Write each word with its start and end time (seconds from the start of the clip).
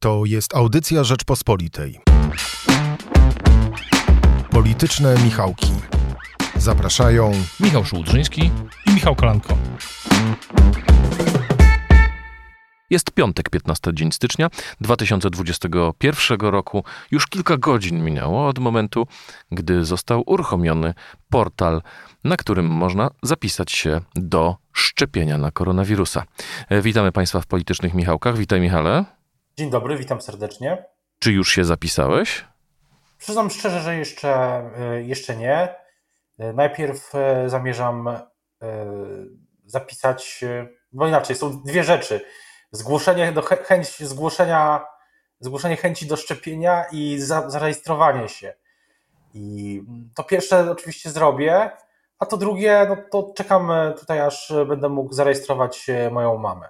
To 0.00 0.24
jest 0.24 0.54
audycja 0.54 1.04
Rzeczpospolitej. 1.04 2.00
Polityczne 4.50 5.14
Michałki. 5.24 5.72
Zapraszają 6.56 7.32
Michał 7.60 7.84
Szułdrzyński 7.84 8.50
i 8.86 8.90
Michał 8.94 9.14
Kolanko. 9.14 9.56
Jest 12.90 13.10
piątek, 13.10 13.50
15 13.50 13.90
dzień 13.94 14.12
stycznia 14.12 14.48
2021 14.80 16.40
roku. 16.40 16.84
Już 17.10 17.26
kilka 17.26 17.56
godzin 17.56 18.04
minęło 18.04 18.46
od 18.48 18.58
momentu, 18.58 19.06
gdy 19.52 19.84
został 19.84 20.22
uruchomiony 20.26 20.94
portal, 21.30 21.82
na 22.24 22.36
którym 22.36 22.66
można 22.66 23.10
zapisać 23.22 23.72
się 23.72 24.00
do 24.14 24.56
szczepienia 24.72 25.38
na 25.38 25.50
koronawirusa. 25.50 26.24
E, 26.68 26.82
Witamy 26.82 27.12
Państwa 27.12 27.40
w 27.40 27.46
Politycznych 27.46 27.94
Michałkach. 27.94 28.36
Witaj 28.36 28.60
Michale. 28.60 29.17
Dzień 29.58 29.70
dobry, 29.70 29.96
witam 29.96 30.20
serdecznie. 30.20 30.84
Czy 31.18 31.32
już 31.32 31.52
się 31.52 31.64
zapisałeś? 31.64 32.44
Przyznam 33.18 33.50
szczerze, 33.50 33.80
że 33.80 33.96
jeszcze, 33.96 34.62
y, 34.96 35.04
jeszcze 35.04 35.36
nie. 35.36 35.74
Y, 36.40 36.52
Najpierw 36.52 37.12
y, 37.14 37.50
zamierzam 37.50 38.08
zapisać, 39.66 40.44
bo 40.92 41.08
inaczej, 41.08 41.36
są 41.36 41.62
dwie 41.62 41.84
rzeczy. 41.84 42.20
Zgłoszenie 42.70 43.32
do 43.32 43.40
chę- 43.40 43.64
chęć 43.64 43.98
zgłoszenia, 43.98 44.84
zgłoszenie 45.40 45.76
chęci 45.76 46.06
do 46.06 46.16
szczepienia 46.16 46.84
i 46.92 47.18
za, 47.20 47.50
zarejestrowanie 47.50 48.28
się. 48.28 48.54
I 49.34 49.82
to 50.14 50.24
pierwsze 50.24 50.70
oczywiście 50.70 51.10
zrobię, 51.10 51.70
a 52.18 52.26
to 52.26 52.36
drugie, 52.36 52.86
no 52.88 52.96
to 53.10 53.32
czekam 53.36 53.70
tutaj, 54.00 54.20
aż 54.20 54.52
będę 54.68 54.88
mógł 54.88 55.12
zarejestrować 55.14 55.86
moją 56.10 56.38
mamę. 56.38 56.68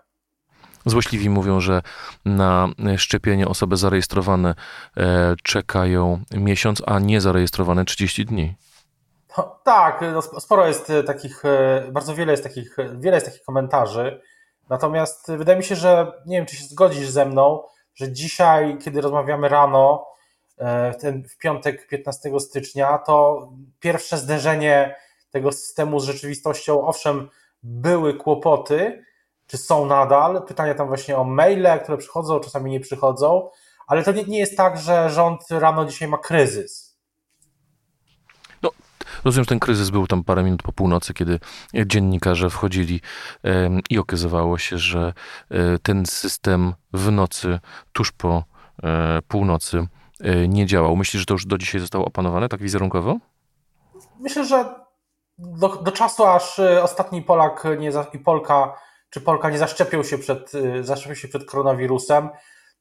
Złośliwi 0.90 1.30
mówią, 1.30 1.60
że 1.60 1.82
na 2.24 2.68
szczepienie 2.96 3.48
osoby 3.48 3.76
zarejestrowane 3.76 4.54
e, 4.96 5.34
czekają 5.42 6.20
miesiąc, 6.34 6.82
a 6.86 6.98
niezarejestrowane 6.98 7.84
30 7.84 8.24
dni. 8.24 8.54
No, 9.38 9.60
tak, 9.64 10.00
no, 10.12 10.18
sp- 10.26 10.40
sporo 10.40 10.66
jest 10.66 10.90
e, 10.90 11.02
takich, 11.02 11.44
e, 11.44 11.88
bardzo 11.92 12.14
wiele 12.14 12.32
jest 12.32 12.42
takich, 12.42 12.76
wiele 12.98 13.16
jest 13.16 13.26
takich 13.26 13.42
komentarzy. 13.42 14.20
Natomiast 14.68 15.32
wydaje 15.32 15.58
mi 15.58 15.64
się, 15.64 15.76
że 15.76 16.12
nie 16.26 16.36
wiem, 16.36 16.46
czy 16.46 16.56
się 16.56 16.64
zgodzisz 16.64 17.08
ze 17.08 17.26
mną, 17.26 17.62
że 17.94 18.12
dzisiaj, 18.12 18.78
kiedy 18.84 19.00
rozmawiamy 19.00 19.48
rano, 19.48 20.06
ten, 21.00 21.24
w 21.28 21.38
piątek 21.38 21.88
15 21.88 22.40
stycznia, 22.40 22.98
to 22.98 23.48
pierwsze 23.80 24.18
zderzenie 24.18 24.96
tego 25.30 25.52
systemu 25.52 26.00
z 26.00 26.04
rzeczywistością, 26.04 26.86
owszem, 26.86 27.28
były 27.62 28.14
kłopoty, 28.14 29.04
czy 29.48 29.58
są 29.58 29.86
nadal, 29.86 30.42
pytania 30.46 30.74
tam 30.74 30.88
właśnie 30.88 31.16
o 31.16 31.24
maile, 31.24 31.80
które 31.82 31.98
przychodzą, 31.98 32.40
czasami 32.40 32.70
nie 32.70 32.80
przychodzą, 32.80 33.50
ale 33.86 34.04
to 34.04 34.12
nie, 34.12 34.24
nie 34.24 34.38
jest 34.38 34.56
tak, 34.56 34.78
że 34.78 35.10
rząd 35.10 35.50
rano 35.50 35.84
dzisiaj 35.84 36.08
ma 36.08 36.18
kryzys. 36.18 36.88
Rozumiem, 39.24 39.44
że 39.44 39.48
ten 39.48 39.58
kryzys 39.58 39.90
był 39.90 40.06
tam 40.06 40.24
parę 40.24 40.42
minut 40.42 40.62
po 40.62 40.72
północy, 40.72 41.14
kiedy 41.14 41.40
dziennikarze 41.86 42.50
wchodzili 42.50 43.00
i 43.90 43.98
okazywało 43.98 44.58
się, 44.58 44.78
że 44.78 45.12
e, 45.50 45.78
ten 45.78 46.06
system 46.06 46.74
w 46.92 47.10
nocy, 47.10 47.58
tuż 47.92 48.12
po 48.12 48.44
e, 48.82 49.22
północy 49.28 49.86
e, 50.20 50.48
nie 50.48 50.66
działał. 50.66 50.96
Myślisz, 50.96 51.20
że 51.20 51.26
to 51.26 51.34
już 51.34 51.46
do 51.46 51.58
dzisiaj 51.58 51.80
zostało 51.80 52.04
opanowane 52.04 52.48
tak 52.48 52.62
wizerunkowo? 52.62 53.16
Myślę, 54.20 54.44
że 54.44 54.74
do, 55.38 55.68
do 55.68 55.92
czasu, 55.92 56.26
aż 56.26 56.60
ostatni 56.82 57.22
Polak 57.22 57.64
nie 57.78 57.92
i 58.12 58.18
Polka, 58.18 58.74
czy 59.10 59.20
Polka 59.20 59.50
nie 59.50 59.58
zaszczepią 59.58 60.02
się 60.02 60.18
przed, 60.18 60.52
y, 60.54 61.16
się 61.16 61.28
przed 61.28 61.44
koronawirusem, 61.44 62.28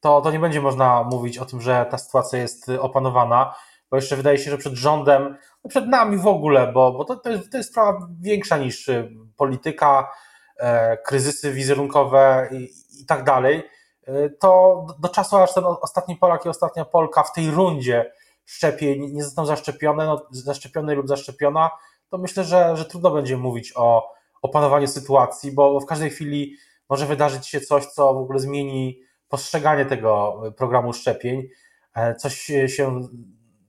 to, 0.00 0.20
to 0.20 0.30
nie 0.30 0.38
będzie 0.38 0.60
można 0.60 1.04
mówić 1.04 1.38
o 1.38 1.44
tym, 1.44 1.60
że 1.60 1.86
ta 1.90 1.98
sytuacja 1.98 2.38
jest 2.38 2.68
y, 2.68 2.80
opanowana, 2.80 3.54
bo 3.90 3.96
jeszcze 3.96 4.16
wydaje 4.16 4.38
się, 4.38 4.50
że 4.50 4.58
przed 4.58 4.74
rządem, 4.74 5.36
no 5.64 5.70
przed 5.70 5.88
nami 5.88 6.18
w 6.18 6.26
ogóle, 6.26 6.72
bo, 6.72 6.92
bo 6.92 7.04
to, 7.04 7.16
to, 7.16 7.30
jest, 7.30 7.52
to 7.52 7.56
jest 7.56 7.70
sprawa 7.70 8.08
większa 8.20 8.58
niż 8.58 8.88
y, 8.88 9.10
polityka, 9.36 10.12
e, 10.58 10.96
kryzysy 10.96 11.52
wizerunkowe 11.52 12.48
i, 12.52 12.68
i 13.02 13.06
tak 13.06 13.24
dalej, 13.24 13.62
y, 14.08 14.36
to 14.40 14.84
do, 14.88 14.94
do 14.98 15.08
czasu, 15.08 15.36
aż 15.36 15.54
ten 15.54 15.64
ostatni 15.64 16.16
Polak 16.16 16.46
i 16.46 16.48
ostatnia 16.48 16.84
Polka 16.84 17.22
w 17.22 17.32
tej 17.32 17.50
rundzie 17.50 18.12
szczepień 18.44 19.12
nie 19.12 19.24
zostaną 19.24 19.46
zaszczepione, 19.46 20.06
no, 20.06 20.26
zaszczepiony 20.30 20.94
lub 20.94 21.08
zaszczepiona, 21.08 21.70
to 22.10 22.18
myślę, 22.18 22.44
że, 22.44 22.76
że 22.76 22.84
trudno 22.84 23.10
będzie 23.10 23.36
mówić 23.36 23.72
o 23.76 24.17
opanowaniu 24.42 24.86
sytuacji, 24.86 25.52
bo 25.52 25.80
w 25.80 25.86
każdej 25.86 26.10
chwili 26.10 26.56
może 26.88 27.06
wydarzyć 27.06 27.46
się 27.46 27.60
coś, 27.60 27.86
co 27.86 28.14
w 28.14 28.18
ogóle 28.18 28.38
zmieni 28.38 29.00
postrzeganie 29.28 29.86
tego 29.86 30.42
programu 30.56 30.92
szczepień. 30.92 31.48
E, 31.94 32.14
Coś 32.14 32.40
się 32.66 33.00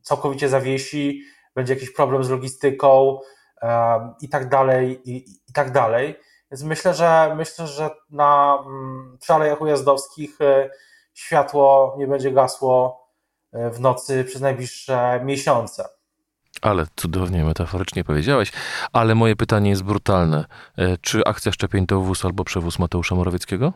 całkowicie 0.01 0.49
zawiesi, 0.49 1.21
będzie 1.55 1.73
jakiś 1.73 1.91
problem 1.93 2.23
z 2.23 2.29
logistyką 2.29 3.19
em, 3.61 3.69
i 4.21 4.29
tak 4.29 4.49
dalej, 4.49 5.01
i, 5.05 5.17
i 5.49 5.53
tak 5.53 5.71
dalej. 5.71 6.15
Więc 6.51 6.63
myślę, 6.63 6.93
że 6.93 7.33
myślę, 7.37 7.67
że 7.67 7.89
na 8.09 8.63
mm, 8.65 9.17
przy 9.21 9.33
Alejach 9.33 9.61
Ujazdowskich 9.61 10.41
e, 10.41 10.69
światło 11.13 11.95
nie 11.97 12.07
będzie 12.07 12.31
gasło 12.31 13.07
e, 13.51 13.69
w 13.69 13.79
nocy 13.79 14.23
przez 14.23 14.41
najbliższe 14.41 15.21
miesiące. 15.23 15.98
Ale 16.61 16.85
cudownie 16.95 17.43
metaforycznie 17.43 18.03
powiedziałeś. 18.03 18.51
Ale 18.93 19.15
moje 19.15 19.35
pytanie 19.35 19.69
jest 19.69 19.83
brutalne. 19.83 20.45
E, 20.77 20.97
Czy 20.97 21.21
akcja 21.25 21.51
szczepień 21.51 21.87
to 21.87 22.01
wóz 22.01 22.25
albo 22.25 22.43
przewóz 22.43 22.79
Mateusza 22.79 23.15
Morawieckiego? 23.15 23.73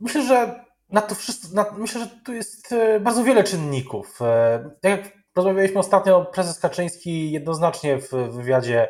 Myślę, 0.00 0.22
że 0.22 0.64
na 0.90 1.00
to 1.02 1.14
wszystko, 1.14 1.54
na, 1.54 1.66
myślę, 1.78 2.00
że 2.00 2.06
tu 2.24 2.32
jest 2.32 2.72
e, 2.72 3.00
bardzo 3.00 3.24
wiele 3.24 3.44
czynników. 3.44 4.22
E, 4.22 4.70
Tak 4.80 4.90
jak 4.90 5.12
rozmawialiśmy 5.36 5.78
ostatnio, 5.80 6.24
prezes 6.24 6.58
Kaczyński 6.58 7.30
jednoznacznie 7.32 7.98
w 7.98 8.10
wywiadzie 8.10 8.88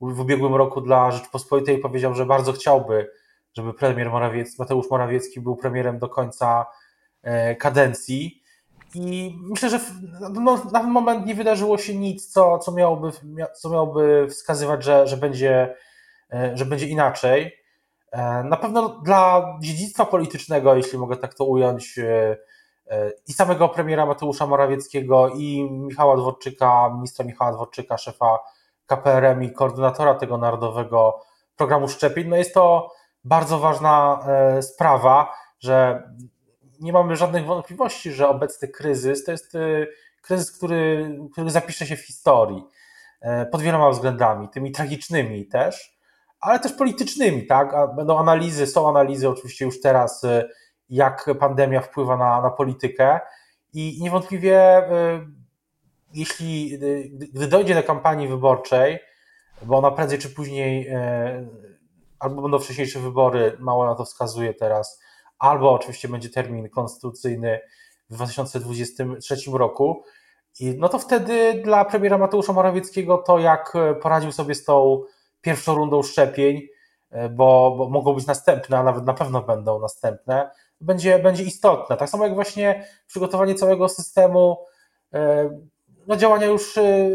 w 0.00 0.20
ubiegłym 0.20 0.54
roku 0.54 0.80
dla 0.80 1.10
Rzeczpospolitej 1.10 1.78
powiedział, 1.78 2.14
że 2.14 2.26
bardzo 2.26 2.52
chciałby, 2.52 3.10
żeby 3.56 3.74
premier 3.74 4.10
Morawiecki, 4.10 4.56
Mateusz 4.58 4.90
Morawiecki 4.90 5.40
był 5.40 5.56
premierem 5.56 5.98
do 5.98 6.08
końca 6.08 6.66
kadencji. 7.58 8.39
I 8.94 9.38
myślę, 9.42 9.70
że 9.70 9.80
no, 10.30 10.56
na 10.72 10.80
ten 10.80 10.90
moment 10.90 11.26
nie 11.26 11.34
wydarzyło 11.34 11.78
się 11.78 11.94
nic, 11.94 12.32
co, 12.32 12.58
co, 12.58 12.72
miałoby, 12.72 13.08
mia- 13.08 13.52
co 13.54 13.70
miałoby 13.70 14.26
wskazywać, 14.30 14.84
że, 14.84 15.06
że, 15.06 15.16
będzie, 15.16 15.74
e, 16.32 16.56
że 16.56 16.64
będzie 16.64 16.86
inaczej. 16.86 17.52
E, 18.12 18.44
Na 18.44 18.56
pewno 18.56 18.88
dla 18.88 19.46
dziedzictwa 19.62 20.04
politycznego, 20.06 20.74
jeśli 20.74 20.98
mogę 20.98 21.16
tak 21.16 21.34
to 21.34 21.44
ująć, 21.44 21.98
e, 21.98 22.36
i 23.28 23.32
samego 23.32 23.68
premiera 23.68 24.06
Mateusza 24.06 24.46
Morawieckiego, 24.46 25.28
i 25.28 25.68
Michała 25.70 26.16
Dworczyka, 26.16 26.90
ministra 26.94 27.24
Michała 27.24 27.52
Dworczyka, 27.52 27.98
szefa 27.98 28.38
KPRM 28.86 29.42
i 29.42 29.52
koordynatora 29.52 30.14
tego 30.14 30.38
narodowego 30.38 31.20
programu 31.56 31.88
szczepień, 31.88 32.28
no 32.28 32.36
jest 32.36 32.54
to 32.54 32.92
bardzo 33.24 33.58
ważna 33.58 34.24
sprawa, 34.60 35.32
że 35.60 36.02
nie 36.80 36.92
mamy 36.92 37.16
żadnych 37.16 37.46
wątpliwości, 37.46 38.12
że 38.12 38.28
obecny 38.28 38.68
kryzys 38.68 39.24
to 39.24 39.32
jest 39.32 39.54
e, 39.54 39.86
kryzys, 40.22 40.52
który, 40.52 41.18
który 41.32 41.50
zapisze 41.50 41.86
się 41.86 41.96
w 41.96 42.06
historii 42.06 42.64
e, 43.20 43.46
pod 43.46 43.62
wieloma 43.62 43.90
względami, 43.90 44.48
tymi 44.48 44.72
tragicznymi 44.72 45.46
też 45.46 46.00
ale 46.40 46.58
też 46.60 46.72
politycznymi, 46.72 47.46
tak? 47.46 47.74
Będą 47.96 48.18
analizy, 48.18 48.66
są 48.66 48.88
analizy 48.88 49.28
oczywiście 49.28 49.64
już 49.64 49.80
teraz, 49.80 50.24
y, 50.24 50.48
jak 50.90 51.30
pandemia 51.40 51.80
wpływa 51.80 52.16
na, 52.16 52.42
na 52.42 52.50
politykę 52.50 53.20
i 53.72 54.02
niewątpliwie 54.02 54.82
jeśli, 56.14 56.78
gdy- 57.12 57.46
dojdzie 57.46 57.74
do 57.74 57.82
kampanii 57.82 58.28
wyborczej, 58.28 58.98
bo 59.62 59.78
ona 59.78 59.90
prędzej 59.90 60.18
czy 60.18 60.30
później, 60.30 60.90
albo 62.18 62.42
będą 62.42 62.58
wcześniejsze 62.58 63.00
wybory, 63.00 63.56
mało 63.58 63.86
na 63.86 63.94
to 63.94 64.04
wskazuje 64.04 64.54
teraz, 64.54 65.00
albo 65.40 65.72
oczywiście 65.72 66.08
będzie 66.08 66.30
termin 66.30 66.68
konstytucyjny 66.68 67.60
w 68.10 68.14
2023 68.14 69.36
roku, 69.52 70.04
i 70.60 70.74
no 70.78 70.88
to 70.88 70.98
wtedy 70.98 71.62
dla 71.64 71.84
premiera 71.84 72.18
Mateusza 72.18 72.52
Morawieckiego 72.52 73.18
to, 73.18 73.38
jak 73.38 73.72
poradził 74.02 74.32
sobie 74.32 74.54
z 74.54 74.64
tą 74.64 75.02
pierwszą 75.40 75.74
rundą 75.74 76.02
szczepień, 76.02 76.60
bo, 77.30 77.74
bo 77.78 77.88
mogą 77.88 78.14
być 78.14 78.26
następne, 78.26 78.78
a 78.78 78.82
nawet 78.82 79.04
na 79.04 79.14
pewno 79.14 79.42
będą 79.42 79.80
następne, 79.80 80.50
będzie, 80.80 81.18
będzie 81.18 81.44
istotne. 81.44 81.96
Tak 81.96 82.10
samo 82.10 82.24
jak 82.24 82.34
właśnie 82.34 82.86
przygotowanie 83.06 83.54
całego 83.54 83.88
systemu 83.88 84.64
e, 85.12 85.50
no 86.06 86.16
działania 86.16 86.46
już 86.46 86.78
e, 86.78 87.10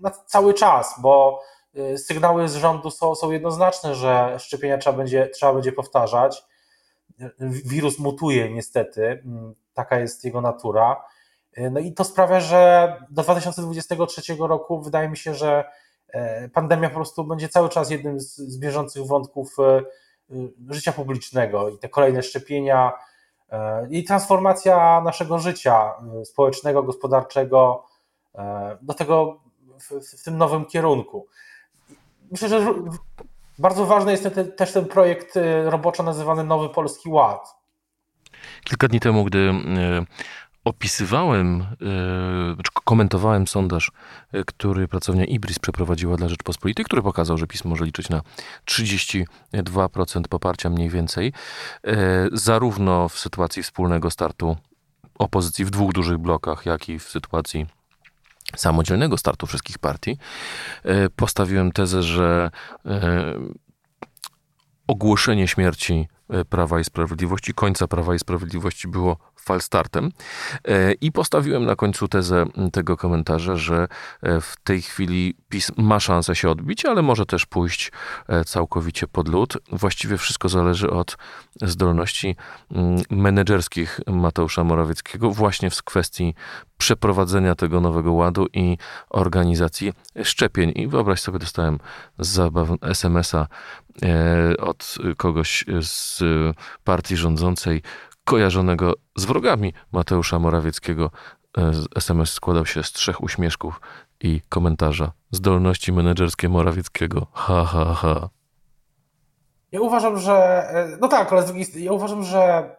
na 0.00 0.10
cały 0.10 0.54
czas, 0.54 0.94
bo 1.02 1.40
e, 1.74 1.98
sygnały 1.98 2.48
z 2.48 2.56
rządu 2.56 2.90
są, 2.90 3.14
są 3.14 3.30
jednoznaczne, 3.30 3.94
że 3.94 4.36
szczepienia 4.38 4.78
trzeba 4.78 4.96
będzie, 4.96 5.28
trzeba 5.28 5.54
będzie 5.54 5.72
powtarzać. 5.72 6.42
Wirus 7.40 7.98
mutuje 7.98 8.52
niestety, 8.52 9.22
mm, 9.24 9.54
taka 9.74 9.98
jest 9.98 10.24
jego 10.24 10.40
natura. 10.40 11.04
E, 11.54 11.70
No 11.70 11.80
i 11.80 11.92
to 11.92 12.04
sprawia, 12.04 12.40
że 12.40 12.96
do 13.10 13.22
2023 13.22 14.36
roku 14.38 14.82
wydaje 14.82 15.08
mi 15.08 15.16
się, 15.16 15.34
że 15.34 15.64
e, 16.08 16.48
pandemia 16.48 16.88
po 16.88 16.94
prostu 16.94 17.24
będzie 17.24 17.48
cały 17.48 17.68
czas 17.68 17.90
jednym 17.90 18.20
z, 18.20 18.58
bieżących 18.58 19.06
wątków 19.06 19.56
e, 19.58 19.82
życia 20.70 20.92
publicznego 20.92 21.68
i 21.68 21.78
te 21.78 21.88
kolejne 21.88 22.22
szczepienia, 22.22 22.92
i 23.90 24.04
transformacja 24.04 25.00
naszego 25.00 25.38
życia 25.38 25.92
społecznego, 26.24 26.82
gospodarczego 26.82 27.84
do 28.82 28.94
tego 28.94 29.40
w, 29.80 30.18
w 30.20 30.24
tym 30.24 30.38
nowym 30.38 30.64
kierunku. 30.64 31.26
Myślę, 32.30 32.48
że 32.48 32.74
bardzo 33.58 33.86
ważny 33.86 34.12
jest 34.12 34.28
też 34.56 34.72
ten 34.72 34.84
projekt 34.84 35.38
roboczo 35.64 36.02
nazywany 36.02 36.44
Nowy 36.44 36.68
Polski 36.68 37.08
Ład. 37.08 37.56
Kilka 38.64 38.88
dni 38.88 39.00
temu, 39.00 39.24
gdy 39.24 39.52
opisywałem, 40.64 41.66
czy 42.64 42.70
komentowałem 42.84 43.46
sondaż, 43.46 43.92
który 44.46 44.88
pracownia 44.88 45.24
Ibris 45.24 45.58
przeprowadziła 45.58 46.16
dla 46.16 46.28
Rzeczpospolitej, 46.28 46.84
który 46.84 47.02
pokazał, 47.02 47.38
że 47.38 47.46
PiS 47.46 47.64
może 47.64 47.84
liczyć 47.84 48.08
na 48.08 48.20
32% 48.66 49.24
poparcia 50.28 50.70
mniej 50.70 50.90
więcej, 50.90 51.32
zarówno 52.32 53.08
w 53.08 53.18
sytuacji 53.18 53.62
wspólnego 53.62 54.10
startu 54.10 54.56
opozycji 55.18 55.64
w 55.64 55.70
dwóch 55.70 55.92
dużych 55.92 56.18
blokach, 56.18 56.66
jak 56.66 56.88
i 56.88 56.98
w 56.98 57.02
sytuacji 57.02 57.66
samodzielnego 58.56 59.18
startu 59.18 59.46
wszystkich 59.46 59.78
partii. 59.78 60.18
Postawiłem 61.16 61.72
tezę, 61.72 62.02
że 62.02 62.50
ogłoszenie 64.86 65.48
śmierci 65.48 66.08
Prawa 66.48 66.80
i 66.80 66.84
Sprawiedliwości, 66.84 67.54
końca 67.54 67.86
Prawa 67.88 68.14
i 68.14 68.18
Sprawiedliwości 68.18 68.88
było 68.88 69.16
falstartem. 69.40 70.10
E, 70.68 70.92
I 70.92 71.12
postawiłem 71.12 71.64
na 71.64 71.76
końcu 71.76 72.08
tezę 72.08 72.46
tego 72.72 72.96
komentarza, 72.96 73.56
że 73.56 73.88
e, 74.22 74.40
w 74.40 74.56
tej 74.64 74.82
chwili 74.82 75.34
PiS 75.48 75.72
ma 75.76 76.00
szansę 76.00 76.36
się 76.36 76.50
odbić, 76.50 76.84
ale 76.84 77.02
może 77.02 77.26
też 77.26 77.46
pójść 77.46 77.92
e, 78.28 78.44
całkowicie 78.44 79.06
pod 79.06 79.28
lód. 79.28 79.58
Właściwie 79.72 80.18
wszystko 80.18 80.48
zależy 80.48 80.90
od 80.90 81.16
zdolności 81.62 82.36
mm, 82.70 83.02
menedżerskich 83.10 84.00
Mateusza 84.06 84.64
Morawieckiego 84.64 85.30
właśnie 85.30 85.70
w 85.70 85.82
kwestii 85.82 86.34
przeprowadzenia 86.78 87.54
tego 87.54 87.80
nowego 87.80 88.12
ładu 88.12 88.46
i 88.52 88.78
organizacji 89.10 89.92
szczepień. 90.22 90.72
I 90.74 90.88
wyobraź 90.88 91.20
sobie, 91.20 91.38
dostałem 91.38 91.78
SMS-a 92.82 93.46
od 94.58 94.94
kogoś 95.16 95.64
z 95.80 96.22
partii 96.84 97.16
rządzącej, 97.16 97.82
kojarzonego 98.28 98.92
z 99.16 99.24
wrogami 99.24 99.72
Mateusza 99.92 100.38
Morawieckiego. 100.38 101.10
SMS 101.96 102.30
e, 102.30 102.32
składał 102.32 102.66
się 102.66 102.82
z 102.82 102.92
trzech 102.92 103.22
uśmieszków 103.22 103.80
i 104.20 104.40
komentarza. 104.48 105.12
Zdolności 105.30 105.92
menedżerskie 105.92 106.48
Morawieckiego. 106.48 107.26
Ha, 107.32 107.64
ha, 107.64 107.84
ha. 107.94 108.28
Ja 109.72 109.80
uważam, 109.80 110.18
że. 110.18 110.34
E, 110.34 110.98
no 111.00 111.08
tak, 111.08 111.32
ale 111.32 111.42
z 111.42 111.46
drugiej 111.46 111.64
strony, 111.64 111.84
ja 111.84 111.92
uważam, 111.92 112.24
że 112.24 112.40
e, 112.40 112.76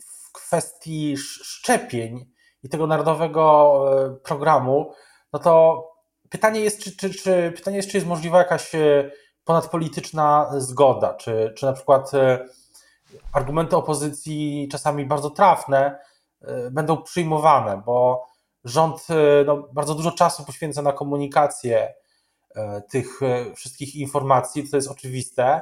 w 0.00 0.32
kwestii 0.32 1.16
szczepień 1.18 2.26
i 2.62 2.68
tego 2.68 2.86
narodowego 2.86 3.84
programu, 4.24 4.92
no 5.32 5.38
to 5.38 5.84
pytanie 6.30 6.60
jest, 6.60 6.84
czy, 6.84 6.96
czy, 6.96 7.10
czy, 7.10 7.52
pytanie 7.56 7.76
jest, 7.76 7.90
czy 7.90 7.96
jest 7.96 8.06
możliwa 8.06 8.38
jakaś 8.38 8.72
ponadpolityczna 9.44 10.50
zgoda, 10.58 11.14
czy, 11.14 11.52
czy 11.56 11.66
na 11.66 11.72
przykład 11.72 12.10
argumenty 13.32 13.76
opozycji, 13.76 14.68
czasami 14.72 15.06
bardzo 15.06 15.30
trafne, 15.30 15.98
e, 16.42 16.70
będą 16.70 17.02
przyjmowane, 17.02 17.82
bo 17.86 18.26
rząd 18.64 19.06
e, 19.10 19.44
no, 19.44 19.68
bardzo 19.72 19.94
dużo 19.94 20.12
czasu 20.12 20.44
poświęca 20.44 20.82
na 20.82 20.92
komunikację 20.92 21.94
e, 22.54 22.82
tych 22.90 23.20
wszystkich 23.56 23.94
informacji, 23.94 24.70
to 24.70 24.76
jest 24.76 24.90
oczywiste, 24.90 25.60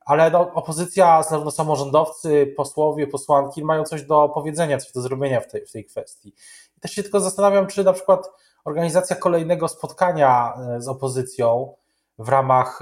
ale 0.00 0.30
no, 0.30 0.52
opozycja, 0.52 1.22
zarówno 1.22 1.50
samorządowcy, 1.50 2.54
posłowie, 2.56 3.06
posłanki 3.06 3.64
mają 3.64 3.84
coś 3.84 4.02
do 4.02 4.28
powiedzenia, 4.28 4.78
coś 4.78 4.92
do 4.92 5.00
zrobienia 5.00 5.40
w 5.40 5.46
tej, 5.46 5.66
w 5.66 5.72
tej 5.72 5.84
kwestii. 5.84 6.34
I 6.76 6.80
też 6.80 6.90
się 6.90 7.02
tylko 7.02 7.20
zastanawiam, 7.20 7.66
czy 7.66 7.84
na 7.84 7.92
przykład 7.92 8.30
organizacja 8.64 9.16
kolejnego 9.16 9.68
spotkania 9.68 10.54
z 10.78 10.88
opozycją 10.88 11.74
w 12.18 12.28
ramach 12.28 12.80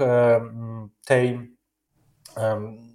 tej 1.05 1.57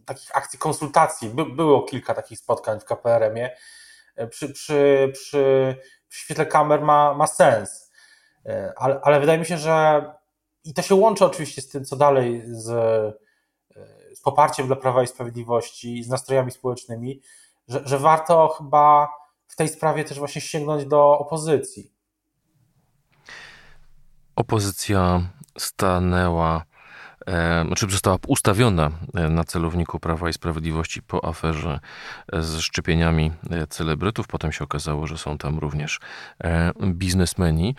takich 0.05 0.37
akcji 0.37 0.59
konsultacji. 0.59 1.29
By, 1.29 1.45
było 1.47 1.83
kilka 1.83 2.15
takich 2.15 2.39
spotkań 2.39 2.81
w 2.81 2.85
KPRM-ie. 2.85 3.57
E, 4.17 4.27
przy, 4.27 4.49
przy, 4.49 5.11
przy, 5.13 5.77
w 6.09 6.17
świetle 6.17 6.47
kamer 6.47 6.83
ma, 6.83 7.15
ma 7.15 7.27
sens. 7.27 7.93
E, 8.47 8.73
ale, 8.77 9.01
ale 9.03 9.21
wydaje 9.21 9.39
mi 9.39 9.47
się, 9.47 9.59
że 9.59 10.05
i 10.65 10.75
to 10.75 10.83
się 10.83 10.95
łączy 10.95 11.25
oczywiście 11.25 11.63
z 11.63 11.69
tym, 11.69 11.85
co 11.85 11.97
dalej 11.97 12.43
z, 12.47 12.69
e, 12.69 13.13
z 14.15 14.21
poparciem 14.21 14.67
dla 14.67 14.77
Prawa 14.77 15.03
i 15.03 15.07
Sprawiedliwości, 15.07 16.05
z 16.05 16.09
nastrojami 16.09 16.51
społecznymi, 16.51 17.21
że, 17.69 17.83
że 17.85 17.99
warto 17.99 18.49
chyba 18.49 19.09
w 19.47 19.57
tej 19.57 19.69
sprawie 19.69 20.05
też 20.05 20.19
właśnie 20.19 20.41
sięgnąć 20.41 20.85
do 20.85 21.19
opozycji. 21.19 21.93
Opozycja 24.37 25.23
stanęła 25.59 26.65
znaczy 27.67 27.87
została 27.91 28.19
ustawiona 28.27 28.91
e, 29.15 29.29
na 29.29 29.45
celowniku 29.45 30.01
Prawa 30.01 30.29
i 30.29 30.33
Sprawiedliwości 30.33 31.03
po 31.03 31.25
aferze 31.25 31.81
e, 32.33 32.43
z 32.43 32.59
szczepieniami 32.59 33.33
e, 33.51 33.67
celebrytów. 33.67 34.27
Potem 34.27 34.53
się 34.53 34.65
okazało, 34.65 35.07
że 35.07 35.19
są 35.19 35.39
tam 35.39 35.59
również 35.59 36.01
biznesmeni. 36.85 37.77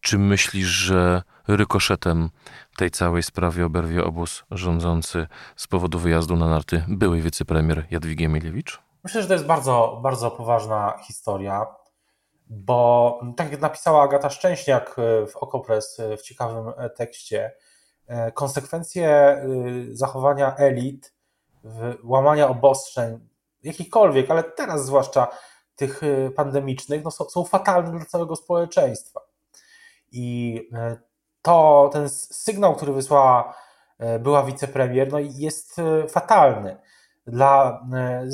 Czy 0.00 0.18
myślisz, 0.18 0.66
że 0.66 1.22
rykoszetem 1.48 2.30
tej 2.76 2.90
całej 2.90 3.22
sprawie 3.22 3.66
oberwie 3.66 4.04
obóz 4.04 4.44
rządzący 4.50 5.26
z 5.56 5.66
powodu 5.66 5.98
wyjazdu 5.98 6.36
na 6.36 6.48
narty 6.48 6.84
byłej 6.88 7.22
wicepremier 7.22 7.86
Jadwigi 7.90 8.24
Emilewicz? 8.24 8.82
Myślę, 9.04 9.22
że 9.22 9.28
to 9.28 9.34
jest 9.34 9.46
bardzo, 9.46 10.00
bardzo 10.02 10.30
poważna 10.30 10.98
historia, 11.06 11.66
bo 12.46 13.20
tak 13.36 13.52
jak 13.52 13.60
napisała 13.60 14.02
Agata 14.02 14.30
Szczęśniak 14.30 14.96
w 15.32 15.36
Okopres 15.36 16.00
w 16.18 16.22
ciekawym 16.22 16.72
tekście, 16.96 17.50
E, 17.50 17.63
konsekwencje 18.34 19.36
y, 19.90 19.96
zachowania 19.96 20.56
elit, 20.56 21.14
łamania 22.04 22.48
obostrzeń, 22.48 23.28
jakichkolwiek, 23.62 24.30
ale 24.30 24.42
teraz 24.42 24.84
zwłaszcza 24.86 25.28
tych 25.76 26.02
y, 26.02 26.30
pandemicznych, 26.36 27.04
no 27.04 27.10
są, 27.10 27.24
są 27.24 27.44
fatalne 27.44 27.90
dla 27.90 28.04
całego 28.04 28.36
społeczeństwa. 28.36 29.20
I 30.12 30.60
e, 30.72 30.96
to, 31.42 31.90
ten 31.92 32.08
sygnał, 32.08 32.76
który 32.76 32.92
wysłała 32.92 33.54
e, 33.98 34.18
była 34.18 34.44
wicepremier, 34.44 35.12
no 35.12 35.18
jest 35.18 35.76
fatalny 36.08 36.76
dla, 37.26 37.82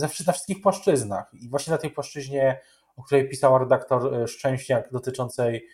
na 0.00 0.08
wszystkich 0.08 0.62
płaszczyznach. 0.62 1.34
I 1.34 1.48
właśnie 1.48 1.70
na 1.70 1.78
tej 1.78 1.90
płaszczyźnie, 1.90 2.60
o 2.96 3.02
której 3.02 3.28
pisała 3.28 3.58
redaktor 3.58 4.28
Szczęśniak, 4.28 4.92
dotyczącej 4.92 5.66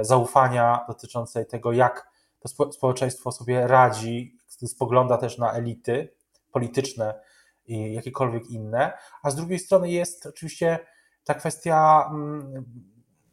zaufania, 0.00 0.84
dotyczącej 0.88 1.46
tego, 1.46 1.72
jak 1.72 2.11
to 2.42 2.72
społeczeństwo 2.72 3.32
sobie 3.32 3.66
radzi, 3.66 4.36
spogląda 4.48 5.18
też 5.18 5.38
na 5.38 5.52
elity 5.52 6.14
polityczne 6.52 7.20
i 7.66 7.92
jakiekolwiek 7.94 8.50
inne, 8.50 8.92
a 9.22 9.30
z 9.30 9.36
drugiej 9.36 9.58
strony 9.58 9.90
jest 9.90 10.26
oczywiście 10.26 10.78
ta 11.24 11.34
kwestia 11.34 12.08
mm, 12.10 12.64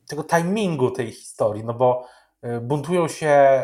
tego 0.07 0.23
timingu 0.23 0.91
tej 0.91 1.11
historii, 1.11 1.63
no 1.63 1.73
bo 1.73 2.07
y, 2.43 2.61
buntują 2.61 3.07
się 3.07 3.63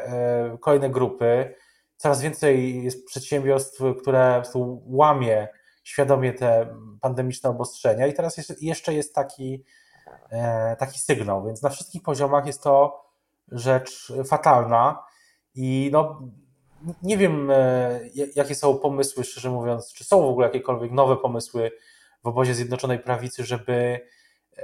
y, 0.55 0.57
kolejne 0.57 0.89
grupy, 0.89 1.55
coraz 1.97 2.21
więcej 2.21 2.83
jest 2.83 3.05
przedsiębiorstw, 3.05 3.81
które 4.01 4.43
łamie 4.85 5.47
świadomie 5.83 6.33
te 6.33 6.75
pandemiczne 7.01 7.49
obostrzenia. 7.49 8.07
I 8.07 8.13
teraz 8.13 8.37
jeszcze 8.61 8.93
jest 8.93 9.15
taki, 9.15 9.63
e, 10.31 10.75
taki 10.75 10.99
sygnał, 10.99 11.45
więc 11.45 11.61
na 11.61 11.69
wszystkich 11.69 12.03
poziomach 12.03 12.45
jest 12.45 12.63
to 12.63 13.05
rzecz 13.51 14.13
fatalna 14.27 15.03
i 15.55 15.89
no, 15.91 16.21
nie 17.03 17.17
wiem, 17.17 17.51
e, 17.51 17.99
jakie 18.35 18.55
są 18.55 18.77
pomysły, 18.77 19.23
szczerze 19.23 19.49
mówiąc, 19.49 19.93
czy 19.93 20.03
są 20.03 20.21
w 20.21 20.29
ogóle 20.29 20.47
jakiekolwiek 20.47 20.91
nowe 20.91 21.17
pomysły 21.17 21.71
w 22.23 22.27
obozie 22.27 22.53
Zjednoczonej 22.53 22.99
Prawicy, 22.99 23.43
żeby 23.43 23.73
e, 23.73 24.63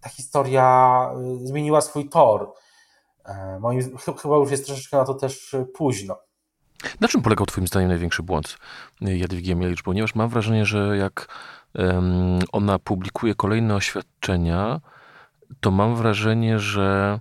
ta 0.00 0.08
historia 0.08 1.10
e, 1.12 1.46
zmieniła 1.46 1.80
swój 1.80 2.08
tor. 2.08 2.52
Moim, 3.60 3.96
chyba 4.22 4.36
już 4.36 4.50
jest 4.50 4.66
troszeczkę 4.66 4.96
na 4.96 5.04
to 5.04 5.14
też 5.14 5.56
późno. 5.74 6.18
Na 7.00 7.08
czym 7.08 7.22
polegał 7.22 7.46
Twoim 7.46 7.66
zdaniem 7.66 7.88
największy 7.88 8.22
błąd 8.22 8.58
Jadwigi 9.00 9.52
Emilewicz? 9.52 9.82
Ponieważ 9.82 10.14
mam 10.14 10.28
wrażenie, 10.28 10.66
że 10.66 10.96
jak 10.96 11.28
ona 12.52 12.78
publikuje 12.78 13.34
kolejne 13.34 13.74
oświadczenia, 13.74 14.80
to 15.60 15.70
mam 15.70 15.96
wrażenie, 15.96 16.58
że 16.58 17.20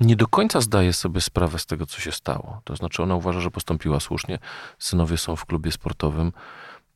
nie 0.00 0.16
do 0.16 0.26
końca 0.26 0.60
zdaje 0.60 0.92
sobie 0.92 1.20
sprawę 1.20 1.58
z 1.58 1.66
tego, 1.66 1.86
co 1.86 2.00
się 2.00 2.12
stało. 2.12 2.60
To 2.64 2.76
znaczy, 2.76 3.02
ona 3.02 3.14
uważa, 3.14 3.40
że 3.40 3.50
postąpiła 3.50 4.00
słusznie. 4.00 4.38
Synowie 4.78 5.16
są 5.16 5.36
w 5.36 5.44
klubie 5.44 5.72
sportowym. 5.72 6.32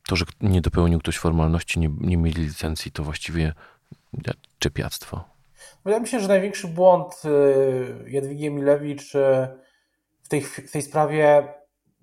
To, 0.07 0.15
że 0.15 0.25
nie 0.41 0.61
dopełnił 0.61 0.99
ktoś 0.99 1.17
formalności, 1.17 1.79
nie, 1.79 1.89
nie 1.99 2.17
mieli 2.17 2.41
licencji, 2.41 2.91
to 2.91 3.03
właściwie 3.03 3.53
czepiactwo. 4.59 5.23
Wydaje 5.85 6.01
mi 6.01 6.07
się, 6.07 6.19
że 6.19 6.27
największy 6.27 6.67
błąd 6.67 7.21
y, 7.25 8.09
Jadwigi 8.09 8.47
Emilewicz 8.47 9.15
y, 9.15 9.47
w 10.23 10.27
tej, 10.27 10.41
w 10.41 10.71
tej 10.71 10.81
sprawie 10.81 11.53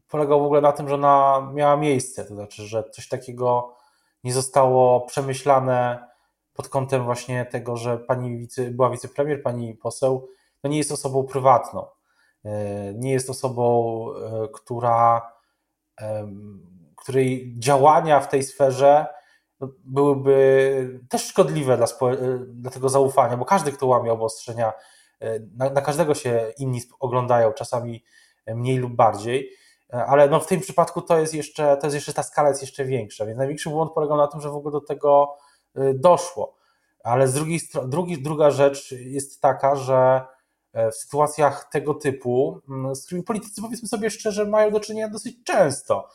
polegał 0.08 0.40
w 0.40 0.44
ogóle 0.44 0.60
na 0.60 0.72
tym, 0.72 0.88
że 0.88 0.94
ona 0.94 1.50
miała 1.54 1.76
miejsce. 1.76 2.24
To 2.24 2.34
znaczy, 2.34 2.66
że 2.66 2.84
coś 2.90 3.08
takiego 3.08 3.76
nie 4.24 4.32
zostało 4.32 5.00
przemyślane 5.00 6.06
pod 6.54 6.68
kątem 6.68 7.04
właśnie 7.04 7.44
tego, 7.44 7.76
że 7.76 7.98
pani 7.98 8.38
wice, 8.38 8.70
była 8.70 8.90
wicepremier, 8.90 9.42
pani 9.42 9.74
poseł, 9.74 10.28
no 10.66 10.70
nie 10.72 10.78
jest 10.78 10.92
osobą 10.92 11.24
prywatną. 11.24 11.86
E, 12.44 12.94
nie 12.94 13.12
jest 13.12 13.30
osobą, 13.30 14.06
e, 14.12 14.48
która, 14.52 15.32
której 16.96 17.54
działania 17.58 18.20
w 18.20 18.28
tej 18.28 18.42
sferze 18.42 19.06
no, 19.60 19.68
byłyby 19.84 21.00
też 21.08 21.26
szkodliwe 21.26 21.76
dla, 21.76 21.86
dla 22.46 22.70
tego 22.70 22.88
zaufania, 22.88 23.36
bo 23.36 23.44
każdy, 23.44 23.72
kto 23.72 23.86
łamie 23.86 24.12
obostrzenia, 24.12 24.72
na, 25.56 25.70
na 25.70 25.80
każdego 25.80 26.14
się 26.14 26.52
inni 26.58 26.80
oglądają, 27.00 27.52
czasami 27.52 28.04
mniej 28.46 28.78
lub 28.78 28.92
bardziej 28.92 29.50
ale 29.88 30.28
no 30.28 30.40
w 30.40 30.46
tym 30.46 30.60
przypadku 30.60 31.02
to 31.02 31.18
jest 31.18 31.34
jeszcze, 31.34 31.76
to 31.76 31.86
jest 31.86 31.94
jeszcze 31.94 32.12
ta 32.12 32.22
skala 32.22 32.48
jest 32.48 32.62
jeszcze 32.62 32.84
większa, 32.84 33.26
więc 33.26 33.38
największy 33.38 33.70
błąd 33.70 33.92
polegał 33.92 34.16
na 34.16 34.26
tym, 34.26 34.40
że 34.40 34.50
w 34.50 34.54
ogóle 34.54 34.72
do 34.72 34.80
tego 34.80 35.36
doszło. 35.94 36.56
Ale 37.04 37.28
z 37.28 37.34
drugiej 37.34 37.60
strony, 37.60 37.88
drugi, 37.88 38.22
druga 38.22 38.50
rzecz 38.50 38.92
jest 38.92 39.40
taka, 39.40 39.76
że 39.76 39.96
e, 39.96 40.26
w 40.92 40.94
sytuacjach 40.94 41.68
tego 41.72 41.94
typu, 41.94 42.60
mm, 42.68 42.94
z 42.94 43.06
którymi 43.06 43.24
politycy 43.24 43.62
powiedzmy 43.62 43.88
sobie 43.88 44.10
szczerze 44.10 44.44
mają 44.44 44.70
do 44.70 44.80
czynienia 44.80 45.08
dosyć 45.08 45.36
często, 45.44 46.08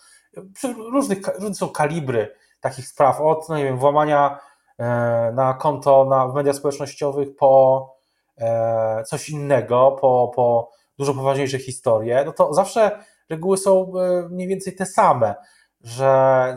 przy 0.54 0.74
różnych, 0.74 1.20
różne 1.40 1.56
są 1.56 1.70
kalibry 1.70 2.36
takich 2.62 2.88
spraw, 2.88 3.22
od 3.22 3.50
no 3.50 3.58
nie 3.58 3.64
wiem, 3.64 3.78
włamania 3.78 4.40
e, 4.78 5.32
na 5.36 5.54
konto 5.54 6.06
na, 6.06 6.28
w 6.28 6.34
mediach 6.34 6.56
społecznościowych 6.56 7.36
po 7.36 7.96
e, 8.38 9.04
coś 9.04 9.30
innego, 9.30 9.98
po, 10.02 10.32
po 10.36 10.72
dużo 10.98 11.14
poważniejsze 11.14 11.60
historie, 11.60 12.24
no 12.26 12.32
to 12.32 12.54
zawsze 12.54 13.04
reguły 13.30 13.58
są 13.58 13.92
e, 13.98 14.30
mniej 14.30 14.48
więcej 14.48 14.76
te 14.76 14.86
same, 14.86 15.36
że 15.82 16.56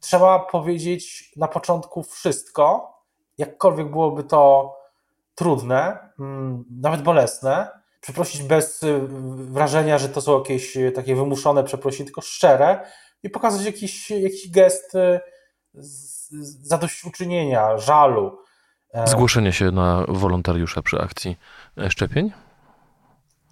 trzeba 0.00 0.38
powiedzieć 0.38 1.32
na 1.36 1.48
początku 1.48 2.02
wszystko, 2.02 2.94
jakkolwiek 3.38 3.90
byłoby 3.90 4.24
to 4.24 4.74
trudne, 5.40 5.98
mm, 6.18 6.64
nawet 6.80 7.02
bolesne, 7.02 7.68
przeprosić 8.00 8.42
bez 8.42 8.82
e, 8.82 8.86
wrażenia, 9.32 9.98
że 9.98 10.08
to 10.08 10.20
są 10.20 10.38
jakieś 10.38 10.76
e, 10.76 10.92
takie 10.92 11.14
wymuszone 11.14 11.64
przeprosiny, 11.64 12.04
tylko 12.04 12.20
szczere 12.20 12.86
i 13.22 13.30
pokazać 13.30 13.66
jakiś, 13.66 14.10
jakiś 14.10 14.50
gest 14.50 14.92
zadośćuczynienia, 16.62 17.78
żalu. 17.78 18.38
Zgłoszenie 19.04 19.52
się 19.52 19.70
na 19.70 20.04
wolontariusza 20.08 20.82
przy 20.82 20.98
akcji 20.98 21.36
szczepień? 21.88 22.32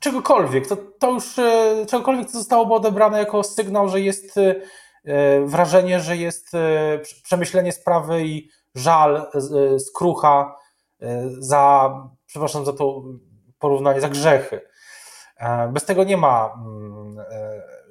czegokolwiek. 0.00 0.66
To, 0.66 0.76
to 0.98 1.10
już 1.10 1.38
e, 1.38 1.86
czegokolwiek, 1.88 2.26
co 2.26 2.38
zostałoby 2.38 2.74
odebrane 2.74 3.18
jako 3.18 3.42
sygnał, 3.42 3.88
że 3.88 4.00
jest 4.00 4.38
e, 4.38 4.54
e, 5.04 5.46
wrażenie, 5.46 6.00
że 6.00 6.16
jest 6.16 6.52
przemyślenie 7.22 7.72
sprawy 7.72 8.26
i 8.26 8.48
żal, 8.74 9.26
skrucha 9.78 10.54
za, 11.38 11.90
przepraszam 12.26 12.64
za 12.64 12.72
to 12.72 13.02
porównanie, 13.58 14.00
za 14.00 14.08
grzechy. 14.08 14.60
Bez 15.72 15.84
tego 15.84 16.04
nie 16.04 16.16
ma 16.16 16.54
mm, 16.54 17.16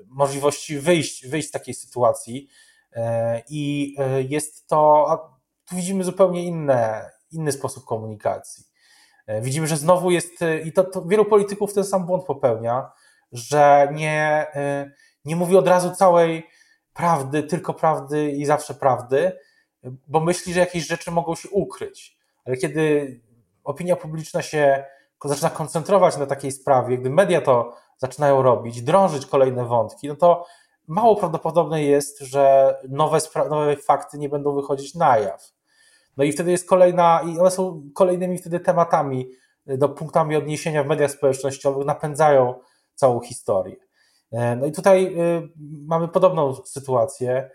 możliwości 0.08 0.80
wyjść, 0.80 1.28
wyjść 1.28 1.48
z 1.48 1.52
takiej 1.52 1.74
sytuacji 1.74 2.48
i 3.50 3.96
jest 4.30 4.68
to, 4.68 5.06
tu 5.70 5.76
widzimy 5.76 6.04
zupełnie 6.04 6.44
inne, 6.44 7.12
inny 7.32 7.52
sposób 7.52 7.86
komunikacji. 7.86 8.64
E, 9.28 9.42
widzimy, 9.42 9.68
że 9.68 9.78
znowu 9.78 10.12
jest, 10.12 10.42
e, 10.42 10.60
i 10.60 10.72
to, 10.72 10.84
to 10.84 11.02
wielu 11.02 11.26
polityków 11.26 11.74
ten 11.74 11.84
sam 11.84 12.06
błąd 12.06 12.26
popełnia, 12.26 12.92
że 13.32 13.90
nie, 13.94 14.48
e, 14.56 14.92
nie 15.26 15.36
mówi 15.36 15.58
od 15.58 15.68
razu 15.68 15.96
całej 15.96 16.48
prawdy, 16.94 17.44
tylko 17.44 17.74
prawdy 17.74 18.32
i 18.32 18.46
zawsze 18.46 18.74
prawdy, 18.74 19.32
bo 20.08 20.20
myśli, 20.20 20.54
że 20.54 20.60
jakieś 20.60 20.88
rzeczy 20.88 21.12
mogą 21.12 21.36
się 21.36 21.50
ukryć. 21.50 22.17
Ale 22.48 22.58
kiedy 22.58 23.12
opinia 23.64 23.96
publiczna 23.96 24.42
się 24.42 24.84
zaczyna 25.26 25.50
koncentrować 25.50 26.18
na 26.18 26.26
takiej 26.26 26.52
sprawie, 26.52 26.98
gdy 26.98 27.10
media 27.10 27.42
to 27.42 27.74
zaczynają 27.98 28.42
robić, 28.42 28.82
drążyć 28.82 29.26
kolejne 29.26 29.66
wątki, 29.66 30.08
no 30.08 30.16
to 30.16 30.46
mało 30.88 31.16
prawdopodobne 31.16 31.84
jest, 31.84 32.20
że 32.20 32.76
nowe, 32.90 33.20
nowe 33.50 33.76
fakty 33.76 34.18
nie 34.18 34.30
będą 34.30 34.56
wychodzić 34.56 34.96
na 34.96 35.18
jaw. 35.18 35.54
No 36.18 36.24
i 36.24 36.32
wtedy 36.32 36.52
jest 36.52 36.70
kolejna, 36.70 37.22
i 37.22 37.40
one 37.40 37.52
są 37.52 37.90
kolejnymi 37.94 38.38
wtedy 38.38 38.60
tematami, 38.60 39.32
y, 39.70 39.78
do 39.78 39.90
punktami 39.90 40.36
odniesienia 40.36 40.84
w 40.84 40.88
mediach 40.88 41.12
społecznościowych, 41.12 41.86
napędzają 41.86 42.60
całą 42.96 43.20
historię. 43.20 43.76
E, 44.32 44.56
no 44.56 44.66
i 44.66 44.72
tutaj 44.72 45.06
y, 45.06 45.50
mamy 45.88 46.08
podobną 46.08 46.56
sytuację. 46.56 47.50